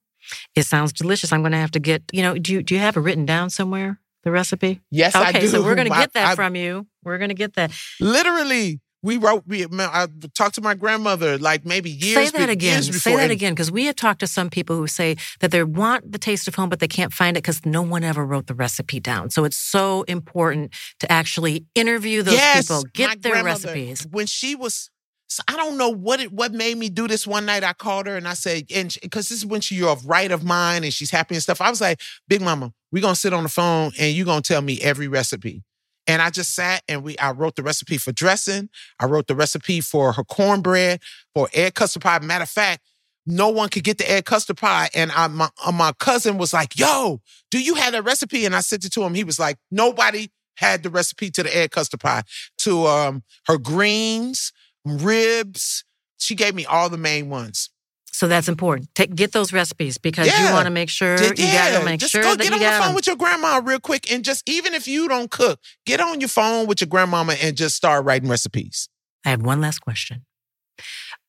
It 0.55 0.65
sounds 0.65 0.93
delicious. 0.93 1.33
I'm 1.33 1.43
going 1.43 1.53
to 1.53 1.59
have 1.59 1.71
to 1.73 1.81
get, 1.81 2.03
you 2.13 2.23
know, 2.23 2.37
do 2.39 2.53
you, 2.53 2.63
do 2.63 2.75
you 2.75 2.81
have 2.81 2.97
it 2.97 3.01
written 3.01 3.27
down 3.27 3.51
somewhere, 3.51 3.99
the 4.23 4.31
recipe? 4.31 4.81
Yes, 4.91 5.15
I 5.15 5.31
okay, 5.31 5.47
so 5.47 5.63
we're 5.63 5.75
going 5.75 5.89
to 5.91 5.95
get 5.95 6.13
that 6.15 6.33
I- 6.33 6.35
from 6.35 6.55
you. 6.57 6.87
We're 7.03 7.19
going 7.19 7.31
to 7.31 7.35
get 7.35 7.55
that. 7.55 7.73
Literally, 7.99 8.81
we 9.03 9.17
wrote. 9.17 9.45
We 9.47 9.65
I 9.65 10.07
talked 10.35 10.57
to 10.57 10.61
my 10.61 10.75
grandmother 10.75 11.39
like 11.39 11.65
maybe 11.65 11.91
years. 11.91 12.29
Say 12.29 12.39
that 12.39 12.47
be- 12.47 12.53
again. 12.53 12.83
Say 12.83 13.17
that 13.17 13.23
and- 13.23 13.33
again, 13.33 13.55
because 13.55 13.71
we 13.71 13.87
have 13.87 13.97
talked 13.97 14.21
to 14.21 14.27
some 14.27 14.51
people 14.51 14.77
who 14.77 14.87
say 14.87 15.17
that 15.41 15.51
they 15.51 15.65
want 15.65 16.13
the 16.13 16.19
taste 16.19 16.47
of 16.49 16.55
home, 16.55 16.69
but 16.69 16.81
they 16.81 16.89
can't 16.89 17.13
find 17.13 17.37
it 17.37 17.43
because 17.43 17.65
no 17.65 17.81
one 17.81 18.05
ever 18.05 18.25
wrote 18.27 18.47
the 18.47 18.55
recipe 18.55 19.01
down. 19.01 19.31
So 19.31 19.45
it's 19.45 19.57
so 19.57 20.03
important 20.03 20.75
to 20.99 21.11
actually 21.11 21.65
interview 21.75 22.23
those 22.23 22.35
yes, 22.35 22.69
people, 22.69 22.85
get 22.93 23.23
their 23.23 23.43
recipes. 23.43 24.07
When 24.11 24.27
she 24.27 24.55
was, 24.55 24.91
so 25.31 25.45
I 25.47 25.57
don't 25.57 25.79
know 25.79 25.89
what 25.89 26.19
it 26.19 26.33
what 26.33 26.53
made 26.53 26.77
me 26.77 26.89
do 26.89 27.07
this. 27.07 27.25
One 27.25 27.47
night 27.47 27.63
I 27.63 27.73
called 27.73 28.07
her 28.07 28.17
and 28.17 28.27
I 28.27 28.35
said, 28.35 28.65
and 28.75 28.95
because 29.01 29.29
this 29.29 29.39
is 29.39 29.47
when 29.47 29.61
she's 29.61 29.83
of 29.85 30.05
right 30.05 30.31
of 30.31 30.43
mine 30.43 30.83
and 30.83 30.93
she's 30.93 31.11
happy 31.11 31.37
and 31.37 31.43
stuff. 31.43 31.61
I 31.61 31.71
was 31.71 31.81
like, 31.81 32.01
Big 32.27 32.43
Mama, 32.43 32.73
we're 32.91 33.01
gonna 33.01 33.15
sit 33.15 33.33
on 33.33 33.45
the 33.45 33.49
phone 33.49 33.93
and 33.99 34.13
you're 34.13 34.27
gonna 34.27 34.43
tell 34.43 34.61
me 34.61 34.81
every 34.81 35.07
recipe. 35.07 35.63
And 36.09 36.21
I 36.21 36.31
just 36.31 36.53
sat 36.53 36.83
and 36.89 37.05
we 37.05 37.17
I 37.19 37.31
wrote 37.31 37.55
the 37.55 37.63
recipe 37.63 37.97
for 37.97 38.11
dressing. 38.11 38.71
I 38.99 39.07
wrote 39.07 39.29
the 39.29 39.37
recipe 39.37 39.81
for 39.81 40.13
her 40.13 40.25
cornbread, 40.25 41.01
for 41.33 41.49
egg 41.55 41.75
custard 41.75 42.03
pie. 42.03 42.19
Matter 42.19 42.43
of 42.43 42.51
fact, 42.51 42.83
no 43.25 43.51
one 43.51 43.69
could 43.69 43.85
get 43.85 43.99
the 43.99 44.11
egg 44.11 44.25
custard 44.25 44.57
pie. 44.57 44.89
And 44.97 45.13
I, 45.13 45.29
my, 45.29 45.49
uh, 45.65 45.71
my 45.71 45.93
cousin 46.01 46.39
was 46.39 46.53
like, 46.53 46.77
yo, 46.77 47.21
do 47.53 47.63
you 47.63 47.75
have 47.75 47.93
that 47.93 48.03
recipe? 48.03 48.47
And 48.47 48.57
I 48.57 48.61
sent 48.61 48.85
it 48.85 48.93
to 48.95 49.03
him. 49.03 49.15
He 49.15 49.23
was 49.23 49.39
like, 49.39 49.59
nobody 49.71 50.29
had 50.57 50.83
the 50.83 50.91
recipe 50.91 51.31
to 51.31 51.45
the 51.45 51.57
egg 51.57 51.71
custard 51.71 52.01
pie, 52.01 52.23
to 52.59 52.87
um, 52.87 53.23
her 53.47 53.59
greens, 53.59 54.53
ribs. 54.85 55.85
She 56.19 56.35
gave 56.35 56.55
me 56.55 56.65
all 56.65 56.89
the 56.89 56.99
main 56.99 57.29
ones. 57.31 57.71
So 58.13 58.29
that's 58.29 58.49
important. 58.49 58.95
Take, 58.95 59.15
get 59.15 59.33
those 59.33 59.53
recipes 59.53 59.97
because 59.97 60.27
you 60.27 60.53
want 60.53 60.67
to 60.67 60.71
make 60.71 60.91
sure 60.91 61.17
Just- 61.17 61.39
you 61.39 61.47
got 61.47 61.79
to 61.79 61.85
make 61.85 62.01
just 62.01 62.13
sure 62.13 62.23
go 62.23 62.35
that 62.35 62.39
get 62.39 62.49
you 62.49 62.55
on 62.55 62.61
the 62.61 62.79
phone 62.79 62.87
them. 62.89 62.95
with 62.95 63.07
your 63.07 63.17
grandma 63.17 63.61
real 63.65 63.81
quick, 63.81 64.13
and 64.13 64.25
just 64.25 64.47
even 64.49 64.75
if 64.75 64.87
you 64.87 65.09
don't 65.09 65.31
cook, 65.31 65.61
get 65.87 66.01
on 66.01 66.21
your 66.21 66.29
phone 66.29 66.67
with 66.67 66.81
your 66.81 66.89
grandmama 66.89 67.35
and 67.41 67.57
just 67.57 67.77
start 67.77 68.05
writing 68.05 68.29
recipes. 68.29 68.89
I 69.25 69.31
have 69.31 69.43
one 69.43 69.61
last 69.61 69.79
question. 69.79 70.27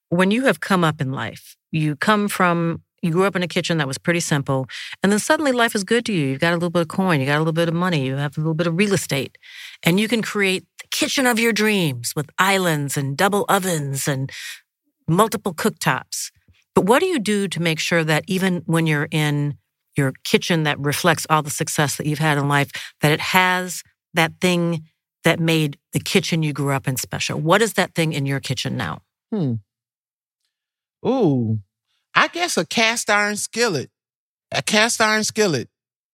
When 0.09 0.31
you 0.31 0.45
have 0.45 0.59
come 0.59 0.83
up 0.83 0.99
in 0.99 1.11
life, 1.11 1.55
you 1.71 1.95
come 1.95 2.27
from 2.27 2.83
you 3.01 3.11
grew 3.11 3.23
up 3.25 3.35
in 3.35 3.41
a 3.41 3.47
kitchen 3.47 3.79
that 3.79 3.87
was 3.87 3.97
pretty 3.97 4.19
simple, 4.19 4.67
and 5.01 5.11
then 5.11 5.17
suddenly 5.19 5.51
life 5.51 5.73
is 5.73 5.83
good 5.83 6.05
to 6.05 6.13
you. 6.13 6.27
You've 6.27 6.39
got 6.39 6.51
a 6.51 6.55
little 6.55 6.69
bit 6.69 6.83
of 6.83 6.87
coin, 6.87 7.19
you 7.19 7.25
got 7.25 7.37
a 7.37 7.39
little 7.39 7.53
bit 7.53 7.67
of 7.67 7.73
money, 7.73 8.05
you 8.05 8.15
have 8.17 8.37
a 8.37 8.41
little 8.41 8.53
bit 8.53 8.67
of 8.67 8.77
real 8.77 8.93
estate, 8.93 9.37
and 9.81 9.99
you 9.99 10.07
can 10.07 10.21
create 10.21 10.65
kitchen 10.91 11.25
of 11.25 11.39
your 11.39 11.53
dreams 11.53 12.13
with 12.15 12.29
islands 12.37 12.97
and 12.97 13.17
double 13.17 13.45
ovens 13.49 14.07
and 14.07 14.31
multiple 15.07 15.53
cooktops. 15.53 16.31
But 16.75 16.85
what 16.85 16.99
do 16.99 17.05
you 17.05 17.19
do 17.19 17.47
to 17.47 17.61
make 17.61 17.79
sure 17.79 18.03
that 18.03 18.23
even 18.27 18.63
when 18.65 18.87
you're 18.87 19.07
in 19.11 19.57
your 19.97 20.13
kitchen 20.23 20.63
that 20.63 20.79
reflects 20.79 21.27
all 21.29 21.41
the 21.41 21.49
success 21.49 21.97
that 21.97 22.05
you've 22.05 22.19
had 22.19 22.37
in 22.37 22.47
life, 22.47 22.71
that 23.01 23.11
it 23.11 23.19
has 23.19 23.83
that 24.13 24.33
thing 24.39 24.85
that 25.23 25.39
made 25.39 25.77
the 25.93 25.99
kitchen 25.99 26.43
you 26.43 26.53
grew 26.53 26.73
up 26.73 26.87
in 26.87 26.97
special? 26.97 27.39
What 27.39 27.61
is 27.61 27.73
that 27.73 27.93
thing 27.93 28.13
in 28.13 28.25
your 28.25 28.39
kitchen 28.39 28.77
now? 28.77 29.01
Hmm. 29.31 29.55
Ooh, 31.05 31.59
I 32.13 32.27
guess 32.27 32.57
a 32.57 32.65
cast 32.65 33.09
iron 33.09 33.37
skillet. 33.37 33.89
A 34.51 34.61
cast 34.61 35.01
iron 35.01 35.23
skillet. 35.23 35.69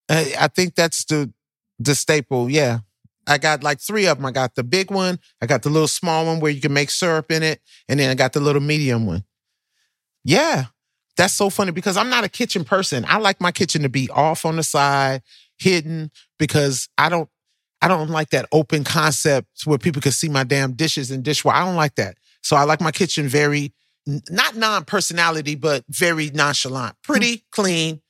I, 0.10 0.34
I 0.40 0.48
think 0.48 0.76
that's 0.76 1.06
the 1.06 1.32
the 1.80 1.96
staple. 1.96 2.50
Yeah. 2.50 2.80
I 3.28 3.38
got 3.38 3.62
like 3.62 3.80
three 3.80 4.08
of 4.08 4.18
them. 4.18 4.26
I 4.26 4.32
got 4.32 4.56
the 4.56 4.64
big 4.64 4.90
one. 4.90 5.20
I 5.42 5.46
got 5.46 5.64
the 5.64 5.70
little 5.70 5.88
small 5.88 6.26
one 6.26 6.40
where 6.40 6.52
you 6.52 6.62
can 6.62 6.74
make 6.74 6.90
syrup 6.90 7.32
in 7.32 7.44
it. 7.44 7.62
And 7.90 8.00
then 8.00 8.10
I 8.10 8.16
got 8.16 8.34
the 8.34 8.40
little 8.40 8.62
medium 8.62 9.06
one. 9.06 9.26
Yeah. 10.24 10.66
That's 11.18 11.34
so 11.34 11.50
funny 11.50 11.72
because 11.72 11.98
I'm 11.98 12.10
not 12.10 12.24
a 12.24 12.30
kitchen 12.30 12.64
person. 12.64 13.06
I 13.08 13.18
like 13.18 13.42
my 13.42 13.52
kitchen 13.52 13.82
to 13.82 13.90
be 13.90 14.10
off 14.10 14.46
on 14.46 14.56
the 14.56 14.64
side, 14.64 15.24
hidden, 15.58 16.12
because 16.38 16.88
I 16.98 17.10
don't 17.10 17.30
I 17.82 17.88
don't 17.88 18.10
like 18.10 18.30
that 18.30 18.48
open 18.52 18.84
concept 18.84 19.48
where 19.66 19.78
people 19.78 20.02
can 20.02 20.12
see 20.12 20.30
my 20.30 20.44
damn 20.44 20.74
dishes 20.74 21.12
and 21.12 21.24
dishwasher. 21.24 21.58
I 21.58 21.66
don't 21.66 21.76
like 21.76 21.96
that. 21.96 22.18
So 22.44 22.56
I 22.56 22.64
like 22.64 22.82
my 22.82 22.92
kitchen 22.92 23.28
very 23.28 23.74
not 24.30 24.56
non-personality, 24.56 25.56
but 25.56 25.84
very 25.90 26.30
nonchalant. 26.30 26.96
Pretty, 27.04 27.36
hmm. 27.36 27.42
clean. 27.52 28.02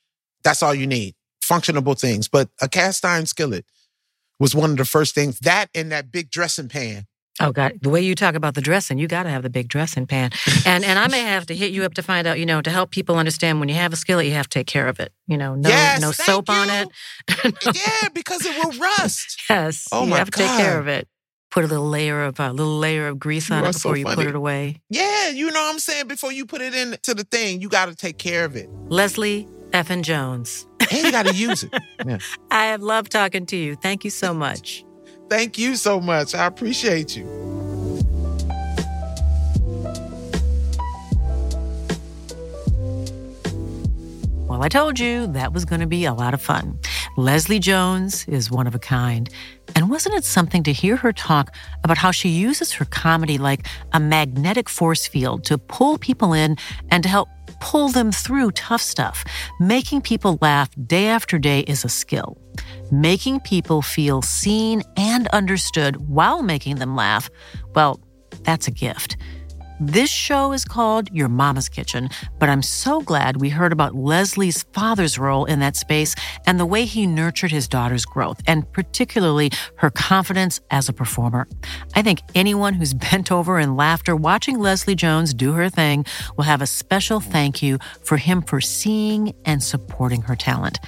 That's 0.43 0.61
all 0.61 0.75
you 0.75 0.85
need. 0.85 1.15
Functionable 1.43 1.99
things. 1.99 2.27
But 2.27 2.49
a 2.61 2.69
cast 2.69 3.03
iron 3.03 3.25
skillet 3.25 3.65
was 4.39 4.55
one 4.55 4.71
of 4.71 4.77
the 4.77 4.85
first 4.85 5.15
things. 5.15 5.39
That 5.39 5.67
and 5.75 5.91
that 5.91 6.11
big 6.11 6.29
dressing 6.29 6.67
pan. 6.69 7.05
Oh 7.39 7.51
God, 7.51 7.73
the 7.81 7.89
way 7.91 8.01
you 8.01 8.15
talk 8.15 8.33
about 8.33 8.55
the 8.55 8.61
dressing, 8.61 8.97
you 8.97 9.07
got 9.07 9.23
to 9.23 9.29
have 9.29 9.43
the 9.43 9.49
big 9.51 9.67
dressing 9.67 10.07
pan. 10.07 10.31
And 10.65 10.83
and 10.83 10.97
I 10.97 11.07
may 11.07 11.21
have 11.21 11.45
to 11.47 11.55
hit 11.55 11.71
you 11.71 11.83
up 11.83 11.93
to 11.95 12.01
find 12.01 12.25
out, 12.25 12.39
you 12.39 12.47
know, 12.47 12.61
to 12.61 12.71
help 12.71 12.89
people 12.89 13.17
understand 13.17 13.59
when 13.59 13.69
you 13.69 13.75
have 13.75 13.93
a 13.93 13.95
skillet, 13.95 14.25
you 14.25 14.31
have 14.33 14.49
to 14.49 14.59
take 14.59 14.65
care 14.65 14.87
of 14.87 14.99
it. 14.99 15.11
You 15.27 15.37
know, 15.37 15.53
no 15.53 15.69
Yes, 15.69 16.01
no 16.01 16.11
soap 16.11 16.49
on 16.49 16.67
you. 16.67 16.89
it. 17.27 17.55
Yeah, 17.75 18.09
because 18.13 18.43
it 18.45 18.55
will 18.63 18.71
rust. 18.79 19.39
Yes. 19.49 19.87
Oh 19.91 20.03
you 20.03 20.09
my 20.09 20.17
have 20.17 20.31
to 20.31 20.37
take 20.39 20.57
care 20.57 20.79
of 20.79 20.87
it. 20.87 21.07
Put 21.51 21.63
a 21.63 21.67
little 21.67 21.87
layer 21.87 22.23
of 22.23 22.39
a 22.39 22.51
little 22.51 22.77
layer 22.79 23.07
of 23.07 23.19
grease 23.19 23.49
on 23.51 23.59
You 23.59 23.65
it 23.65 23.69
are 23.69 23.73
so 23.73 23.89
before 23.93 23.97
you 23.97 24.05
put 24.05 24.25
it 24.27 24.35
away. 24.35 24.81
Yeah, 24.89 25.29
you 25.29 25.51
know 25.51 25.61
what 25.61 25.73
I'm 25.73 25.79
saying? 25.79 26.07
Before 26.07 26.31
you 26.31 26.45
put 26.45 26.61
it 26.61 26.73
into 26.73 27.13
the 27.13 27.23
thing, 27.23 27.61
you 27.61 27.69
got 27.69 27.85
to 27.87 27.95
take 27.95 28.17
care 28.17 28.45
of 28.45 28.55
it. 28.55 28.67
Leslie 28.89 29.47
Effin 29.71 30.03
Jones. 30.03 30.65
And 30.89 31.03
you 31.03 31.11
got 31.11 31.25
to 31.25 31.35
use 31.35 31.63
it. 31.63 31.73
Yeah. 32.05 32.19
I 32.49 32.67
have 32.67 32.81
loved 32.81 33.11
talking 33.11 33.45
to 33.47 33.57
you. 33.57 33.75
Thank 33.75 34.05
you 34.05 34.09
so 34.09 34.33
much. 34.33 34.85
Thank 35.29 35.57
you 35.57 35.75
so 35.75 35.99
much. 35.99 36.33
I 36.33 36.45
appreciate 36.45 37.17
you. 37.17 37.25
Well, 44.47 44.63
I 44.63 44.69
told 44.69 44.97
you 44.97 45.27
that 45.27 45.51
was 45.51 45.65
going 45.65 45.81
to 45.81 45.87
be 45.87 46.05
a 46.05 46.13
lot 46.13 46.33
of 46.33 46.41
fun. 46.41 46.79
Leslie 47.17 47.59
Jones 47.59 48.25
is 48.27 48.49
one 48.49 48.65
of 48.65 48.73
a 48.73 48.79
kind. 48.79 49.29
And 49.75 49.89
wasn't 49.89 50.15
it 50.15 50.23
something 50.23 50.63
to 50.63 50.71
hear 50.71 50.95
her 50.95 51.11
talk 51.11 51.53
about 51.83 51.97
how 51.97 52.11
she 52.11 52.29
uses 52.29 52.71
her 52.73 52.85
comedy 52.85 53.37
like 53.37 53.67
a 53.91 53.99
magnetic 53.99 54.69
force 54.69 55.05
field 55.05 55.43
to 55.45 55.57
pull 55.57 55.97
people 55.97 56.31
in 56.31 56.55
and 56.89 57.03
to 57.03 57.09
help 57.09 57.27
pull 57.59 57.89
them 57.89 58.11
through 58.11 58.51
tough 58.51 58.81
stuff? 58.81 59.23
Making 59.59 60.01
people 60.01 60.37
laugh 60.41 60.69
day 60.85 61.07
after 61.07 61.37
day 61.39 61.61
is 61.61 61.83
a 61.83 61.89
skill. 61.89 62.37
Making 62.91 63.39
people 63.41 63.81
feel 63.81 64.21
seen 64.21 64.83
and 64.95 65.27
understood 65.29 65.97
while 66.07 66.41
making 66.41 66.77
them 66.77 66.95
laugh, 66.95 67.29
well, 67.75 67.99
that's 68.43 68.67
a 68.67 68.71
gift. 68.71 69.17
This 69.79 70.09
show 70.09 70.53
is 70.53 70.65
called 70.65 71.11
Your 71.11 71.27
Mama's 71.27 71.69
Kitchen, 71.69 72.09
but 72.39 72.49
I'm 72.49 72.63
so 72.63 72.99
glad 72.99 73.39
we 73.39 73.49
heard 73.49 73.71
about 73.71 73.93
Leslie's 73.93 74.63
father's 74.73 75.19
role 75.19 75.45
in 75.45 75.59
that 75.59 75.75
space 75.75 76.15
and 76.47 76.59
the 76.59 76.65
way 76.65 76.85
he 76.85 77.05
nurtured 77.05 77.51
his 77.51 77.67
daughter's 77.67 78.03
growth, 78.03 78.41
and 78.47 78.71
particularly 78.73 79.51
her 79.75 79.91
confidence 79.91 80.59
as 80.71 80.89
a 80.89 80.93
performer. 80.93 81.47
I 81.95 82.01
think 82.01 82.21
anyone 82.33 82.73
who's 82.73 82.93
bent 83.11 83.31
over 83.31 83.59
in 83.59 83.75
laughter 83.75 84.15
watching 84.15 84.57
Leslie 84.57 84.95
Jones 84.95 85.31
do 85.35 85.51
her 85.51 85.69
thing 85.69 86.05
will 86.37 86.45
have 86.45 86.63
a 86.63 86.67
special 86.67 87.19
thank 87.19 87.61
you 87.61 87.77
for 88.01 88.17
him 88.17 88.41
for 88.41 88.59
seeing 88.59 89.33
and 89.45 89.61
supporting 89.61 90.23
her 90.23 90.35
talent. 90.35 90.79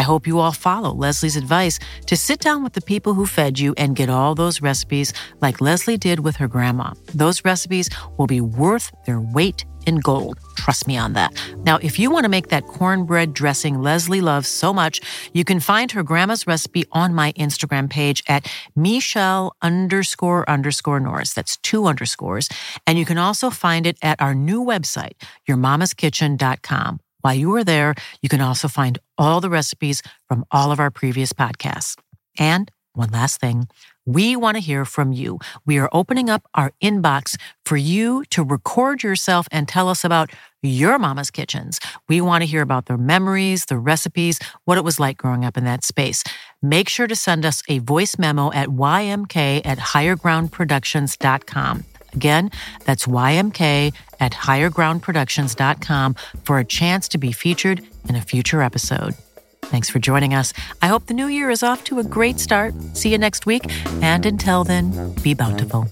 I 0.00 0.02
hope 0.02 0.26
you 0.26 0.38
all 0.38 0.52
follow 0.52 0.94
Leslie's 0.94 1.36
advice 1.36 1.78
to 2.06 2.16
sit 2.16 2.40
down 2.40 2.62
with 2.62 2.72
the 2.72 2.80
people 2.80 3.12
who 3.12 3.26
fed 3.26 3.58
you 3.58 3.74
and 3.76 3.94
get 3.94 4.08
all 4.08 4.34
those 4.34 4.62
recipes 4.62 5.12
like 5.42 5.60
Leslie 5.60 5.98
did 5.98 6.20
with 6.20 6.36
her 6.36 6.48
grandma. 6.48 6.94
Those 7.14 7.44
recipes 7.44 7.90
will 8.16 8.26
be 8.26 8.40
worth 8.40 8.90
their 9.04 9.20
weight 9.20 9.66
in 9.84 9.96
gold. 9.96 10.38
Trust 10.56 10.86
me 10.86 10.96
on 10.96 11.12
that. 11.12 11.34
Now, 11.66 11.76
if 11.82 11.98
you 11.98 12.10
want 12.10 12.24
to 12.24 12.30
make 12.30 12.48
that 12.48 12.66
cornbread 12.66 13.34
dressing 13.34 13.82
Leslie 13.82 14.22
loves 14.22 14.48
so 14.48 14.72
much, 14.72 15.02
you 15.34 15.44
can 15.44 15.60
find 15.60 15.92
her 15.92 16.02
grandma's 16.02 16.46
recipe 16.46 16.86
on 16.92 17.12
my 17.12 17.32
Instagram 17.32 17.90
page 17.90 18.22
at 18.26 18.50
Michelle 18.74 19.54
underscore 19.60 20.48
underscore 20.48 21.00
Norris. 21.00 21.34
That's 21.34 21.58
two 21.58 21.84
underscores. 21.84 22.48
And 22.86 22.98
you 22.98 23.04
can 23.04 23.18
also 23.18 23.50
find 23.50 23.86
it 23.86 23.98
at 24.00 24.18
our 24.18 24.34
new 24.34 24.64
website, 24.64 25.20
yourmamaskitchen.com. 25.46 27.00
While 27.22 27.34
you 27.34 27.54
are 27.54 27.64
there, 27.64 27.94
you 28.22 28.28
can 28.28 28.40
also 28.40 28.68
find 28.68 28.98
all 29.18 29.40
the 29.40 29.50
recipes 29.50 30.02
from 30.28 30.44
all 30.50 30.72
of 30.72 30.80
our 30.80 30.90
previous 30.90 31.32
podcasts. 31.32 31.96
And 32.38 32.70
one 32.94 33.10
last 33.10 33.40
thing, 33.40 33.68
we 34.04 34.34
want 34.34 34.56
to 34.56 34.60
hear 34.60 34.84
from 34.84 35.12
you. 35.12 35.38
We 35.64 35.78
are 35.78 35.88
opening 35.92 36.28
up 36.28 36.42
our 36.54 36.72
inbox 36.82 37.36
for 37.64 37.76
you 37.76 38.24
to 38.30 38.42
record 38.42 39.04
yourself 39.04 39.46
and 39.52 39.68
tell 39.68 39.88
us 39.88 40.02
about 40.02 40.30
your 40.62 40.98
mama's 40.98 41.30
kitchens. 41.30 41.78
We 42.08 42.20
want 42.20 42.42
to 42.42 42.46
hear 42.46 42.62
about 42.62 42.86
their 42.86 42.98
memories, 42.98 43.66
the 43.66 43.78
recipes, 43.78 44.40
what 44.64 44.76
it 44.76 44.84
was 44.84 44.98
like 44.98 45.18
growing 45.18 45.44
up 45.44 45.56
in 45.56 45.62
that 45.64 45.84
space. 45.84 46.24
Make 46.60 46.88
sure 46.88 47.06
to 47.06 47.14
send 47.14 47.46
us 47.46 47.62
a 47.68 47.78
voice 47.78 48.18
memo 48.18 48.52
at 48.52 48.68
ymk 48.68 49.62
at 49.64 49.78
highergroundproductions.com. 49.78 51.84
Again, 52.14 52.50
that's 52.84 53.06
YMK 53.06 53.94
at 54.18 54.32
highergroundproductions.com 54.32 56.14
for 56.44 56.58
a 56.58 56.64
chance 56.64 57.08
to 57.08 57.18
be 57.18 57.32
featured 57.32 57.82
in 58.08 58.16
a 58.16 58.20
future 58.20 58.62
episode. 58.62 59.14
Thanks 59.62 59.88
for 59.88 60.00
joining 60.00 60.34
us. 60.34 60.52
I 60.82 60.88
hope 60.88 61.06
the 61.06 61.14
new 61.14 61.28
year 61.28 61.48
is 61.48 61.62
off 61.62 61.84
to 61.84 62.00
a 62.00 62.04
great 62.04 62.40
start. 62.40 62.74
See 62.94 63.10
you 63.10 63.18
next 63.18 63.46
week. 63.46 63.62
And 64.02 64.26
until 64.26 64.64
then, 64.64 65.14
be 65.22 65.34
bountiful. 65.34 65.86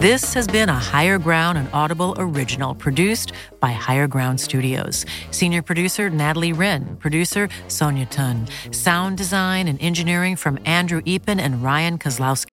This 0.00 0.32
has 0.32 0.46
been 0.46 0.70
a 0.70 0.78
Higher 0.78 1.18
Ground 1.18 1.58
and 1.58 1.68
Audible 1.74 2.14
original 2.16 2.74
produced 2.74 3.32
by 3.60 3.72
Higher 3.72 4.06
Ground 4.06 4.40
Studios. 4.40 5.04
Senior 5.30 5.60
producer 5.60 6.08
Natalie 6.08 6.54
Wren, 6.54 6.96
producer 6.96 7.50
Sonia 7.68 8.06
Tun, 8.06 8.48
sound 8.70 9.18
design 9.18 9.68
and 9.68 9.78
engineering 9.82 10.36
from 10.36 10.58
Andrew 10.64 11.02
Eapen 11.02 11.38
and 11.38 11.62
Ryan 11.62 11.98
Kozlowski. 11.98 12.48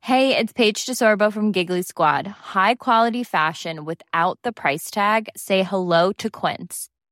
Hey, 0.00 0.34
it's 0.34 0.54
Paige 0.54 0.86
DeSorbo 0.86 1.30
from 1.30 1.52
Giggly 1.52 1.82
Squad. 1.82 2.26
High 2.54 2.76
quality 2.76 3.22
fashion 3.22 3.84
without 3.84 4.38
the 4.44 4.50
price 4.50 4.90
tag. 4.90 5.28
Say 5.36 5.62
hello 5.62 6.12
to 6.14 6.30
Quince. 6.30 6.88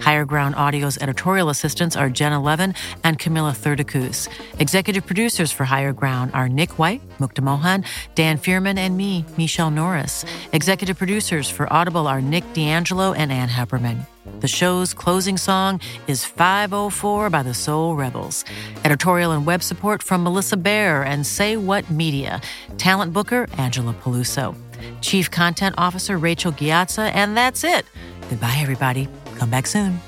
Higher 0.00 0.24
Ground 0.24 0.54
Audio's 0.54 0.98
editorial 0.98 1.50
assistants 1.50 1.96
are 1.96 2.08
Jenna 2.08 2.40
Levin 2.40 2.74
and 3.02 3.18
Camilla 3.18 3.52
Thurdakus. 3.52 4.28
Executive 4.58 5.04
producers 5.06 5.52
for 5.52 5.64
Higher 5.64 5.92
Ground 5.92 6.30
are 6.34 6.48
Nick 6.48 6.78
White, 6.78 7.02
Mukta 7.18 7.42
Mohan, 7.42 7.84
Dan 8.14 8.38
Fierman, 8.38 8.78
and 8.78 8.96
me, 8.96 9.24
Michelle 9.36 9.70
Norris. 9.70 10.24
Executive 10.52 10.96
producers 10.96 11.48
for 11.50 11.70
Audible 11.72 12.06
are 12.06 12.20
Nick 12.20 12.44
D'Angelo 12.54 13.12
and 13.12 13.30
Ann 13.30 13.48
Heppermann. 13.48 14.06
The 14.40 14.48
show's 14.48 14.94
closing 14.94 15.36
song 15.36 15.80
is 16.06 16.24
504 16.24 17.28
by 17.28 17.42
the 17.42 17.52
Soul 17.52 17.94
Rebels. 17.94 18.44
Editorial 18.84 19.32
and 19.32 19.44
web 19.44 19.62
support 19.62 20.02
from 20.02 20.22
Melissa 20.22 20.56
Bear 20.56 21.02
and 21.02 21.26
Say 21.26 21.56
What 21.56 21.90
Media. 21.90 22.40
Talent 22.78 23.12
booker, 23.12 23.46
Angela 23.58 23.94
Peluso. 23.94 24.56
Chief 25.02 25.30
Content 25.30 25.74
Officer, 25.78 26.16
Rachel 26.16 26.52
Ghiazza. 26.52 27.10
And 27.14 27.36
that's 27.36 27.64
it. 27.64 27.84
Goodbye, 28.30 28.58
everybody. 28.60 29.08
Come 29.36 29.50
back 29.50 29.66
soon. 29.66 30.00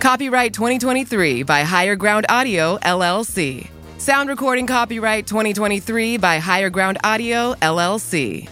Copyright 0.00 0.52
2023 0.52 1.42
by 1.42 1.62
Higher 1.62 1.96
Ground 1.96 2.26
Audio, 2.28 2.78
LLC. 2.78 3.68
Sound 3.98 4.28
recording 4.28 4.66
copyright 4.66 5.26
2023 5.26 6.16
by 6.16 6.38
Higher 6.38 6.70
Ground 6.70 6.98
Audio, 7.04 7.54
LLC. 7.54 8.48